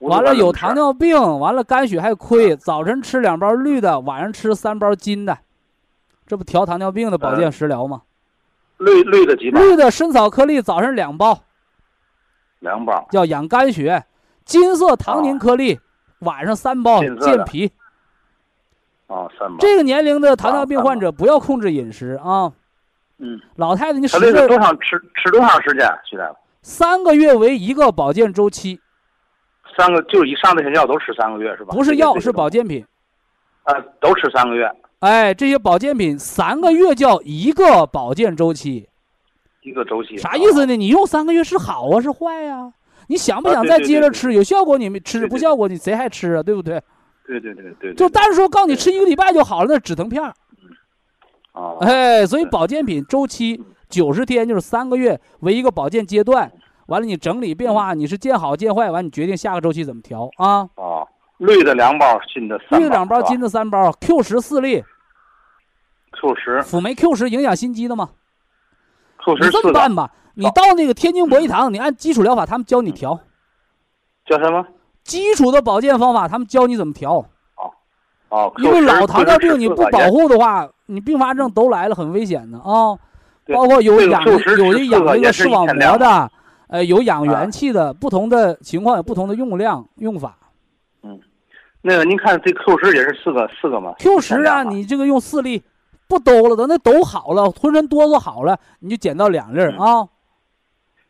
[0.00, 5.38] 完了有糖尿病，完了肝血还亏，早晨吃两包绿的，晚上吃三包金的，
[6.26, 8.02] 这不调糖尿病的保健食疗吗？
[8.80, 11.38] 绿绿的几包，绿的参草颗粒早上两包，
[12.60, 14.04] 两包，叫养肝血；
[14.44, 15.78] 金色糖宁颗粒
[16.20, 17.70] 晚上三包，健脾。
[19.06, 22.52] 啊，三包，这个年龄的糖尿病啊患者不要控制饮食啊，
[23.18, 25.86] 嗯，老太太你他使劲多长吃吃多长时间？
[26.04, 28.80] 徐大夫，三个月为一个保健周期，
[29.76, 31.74] 三个就是以上这些药都吃三个月是吧？
[31.74, 32.82] 不是药，是保健品。
[33.64, 34.66] 啊，都吃三个月，
[35.00, 38.86] 哎，这些保健品三个月叫一个保健周期，
[39.62, 40.16] 一个周期。
[40.18, 40.76] 啥意思呢？
[40.76, 42.70] 你用三个月是好啊，是坏呀、
[43.06, 44.32] 你想不啊想再接着吃？
[44.34, 46.42] 有效果你没吃，不效果你谁还吃啊？
[46.42, 46.80] 对不对？
[47.26, 47.94] 对对对对对。
[47.94, 50.34] 就单说告诉你吃一个礼拜就好了，那是止疼片儿。
[51.52, 56.52] 啊，哎，所以保健品周期九十天就是三个月为一个保健阶段，
[56.88, 60.68] 完了你整理变化，你是见好见坏，完你决定下个周期怎么调啊？
[60.74, 60.89] 啊，
[61.40, 64.84] 绿的两包，金的三绿的两包，金的的三包，Q 十四粒
[66.12, 66.60] ，Q 十。
[66.60, 68.10] 辅酶 Q 十影响心肌的吗
[69.24, 73.18] ？，Q 你这十四个么办吧，你到那个天津博一堂，你按基础疗法，他们教你调。
[74.26, 74.66] 叫什么？
[75.02, 77.24] 基础的保健方法，他们教你怎么调。
[78.28, 82.94] 哦，因为老糖尿病你不保，护的话，你并发症都来了，很危险的啊。
[83.46, 83.56] 对。
[83.56, 86.30] 包括有这个养有的14养那个个视网膜的，
[86.68, 87.40] 呃，有养啊。
[87.40, 90.36] 元气的，不同的情况有不同的用量用法。
[91.82, 95.62] 那个您看这 Q 十也是四个四个吗 Q 十啊，你这个用四粒，
[96.06, 100.06] 不兜了，等那兜好了，浑身哆嗦好了，你就减到两粒啊。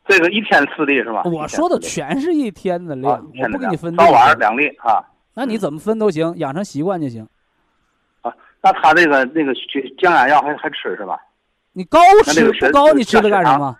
[0.06, 1.22] 这个一天四粒是吧？
[1.24, 5.04] 我说的全是一天的量，我不给你分那个早晚两粒啊。
[5.34, 7.26] 那你怎么分都行，养成习惯就行。
[8.22, 11.18] 啊那他这个那个血降压药还还吃是吧？
[11.72, 13.76] 你高吃不高，你吃它干什么？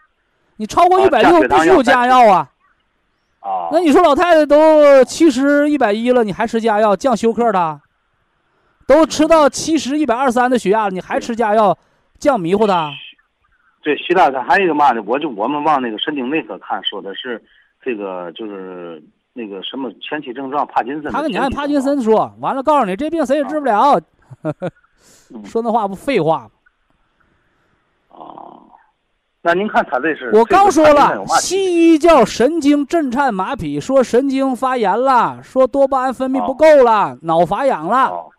[0.57, 2.50] 你超过啊一百六必须有加药再吃药啊。
[3.41, 7.81] 啊，那你说老太太都七十一百一了，你还吃加药降休克的？
[8.87, 11.77] 都吃到七十一百二三的血压了，你还吃加药
[12.19, 12.91] 降迷糊的？
[13.83, 15.03] 对，徐大夫还有一个嘛呢？
[15.07, 17.43] 我就我们往那个神经内科看，说的是
[17.83, 21.11] 这个就是那个什么前期症状帕金森。
[21.11, 23.99] 他跟你按帕金森说，完了告诉你这病谁也治不了，
[24.43, 24.53] 嗯
[25.47, 26.51] 说那话不废话吗？
[28.19, 28.59] 啊，
[29.43, 38.09] 那您看他这是我刚说了，西医叫神经震颤麻痹，说神经发炎了，说多巴胺分泌不哦够了，脑乏氧了。
[38.09, 38.31] 哦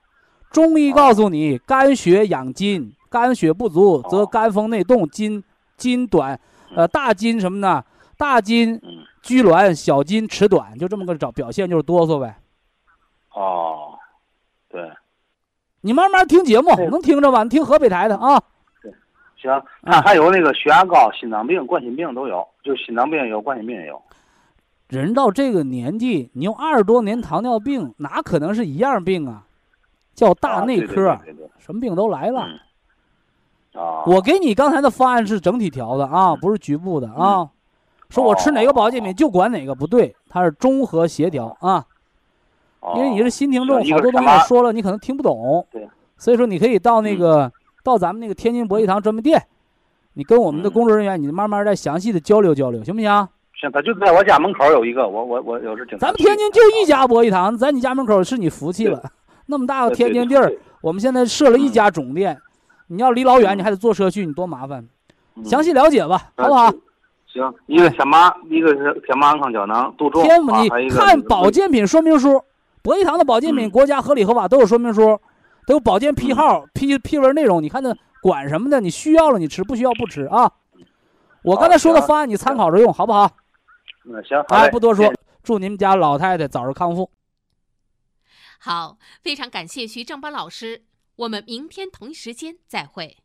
[0.51, 5.41] 中医告诉你，肝血养筋，肝血不足则哦肝风内动，筋
[5.77, 6.37] 筋短，
[6.75, 7.81] 呃，大筋什么呢？
[8.17, 12.35] 大筋嗯拘挛，小筋迟短，就这么个找表现，就是哆嗦呗。
[13.33, 13.93] 哦，
[14.69, 14.91] 对，
[15.79, 17.43] 你慢慢听节目，能听着吧？
[17.43, 18.43] 你听河北台的啊。
[19.41, 24.01] 行，啊他还有那个血压高、心脏病、冠心病都有，就心脏病也有，冠心病也有。
[24.87, 29.43] 人到这个年纪，你用二十多年糖尿病，哪可能是一样病啊？
[30.13, 32.45] 叫大内科，对对对什么病都来了。
[32.45, 37.49] 嗯啊，我给你刚才的方案是整体调的啊，不是局部的啊。
[38.09, 41.85] 说我吃哪个保健品就管哪个，不对，它是综合协调啊。
[42.81, 45.65] 哦因为你是新听众，好多东西说了，你可能听不懂。
[45.71, 45.87] 对。
[46.17, 47.51] 所以说，你可以到嗯那个、
[47.83, 49.43] 到咱们那个天津博一堂专门店，
[50.13, 53.09] 你跟我们的嗯工作人员，你慢慢再详细的交流交流，行不行？
[53.59, 59.01] 行，他就在我家门口有一个，我我我有时咱们天津就一家博一堂，在你家门口是你福气了。
[59.45, 60.51] 那么大个天津地儿，
[60.81, 62.39] 我们现在设了一家总店，
[62.87, 64.87] 你要离老远，嗯你还得坐车去，你多麻烦。
[65.35, 66.69] 嗯详细了解吧，好不好？
[67.25, 70.41] 行，一个天麻，一个是天麻安康胶囊，杜仲，天，
[70.83, 72.43] 你看保健品说明书，
[72.81, 75.17] 博一堂的保健品，嗯国家合理合法都有说明书，
[75.65, 77.61] 都有保健批号、批批文内容。
[77.61, 80.51] 你看那管什么的，你需要了你吃，不需要不吃啊。
[81.43, 83.35] 我刚才说的方案你参考着用，好不好？
[84.03, 85.11] 那，行，好啊，嘞不多说
[85.43, 87.09] 祝你们家老太太早日康复。
[88.59, 90.85] 好，非常感谢徐正邦老师，
[91.15, 93.17] 我们明天同一时间再会。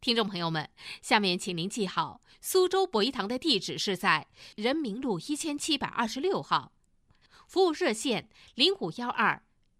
[0.00, 0.68] 听众朋友们，
[1.02, 6.72] 下面请您记好，苏州博一堂的地址是在人民路一千七百二十六号，
[7.46, 9.42] 服务热线零五幺二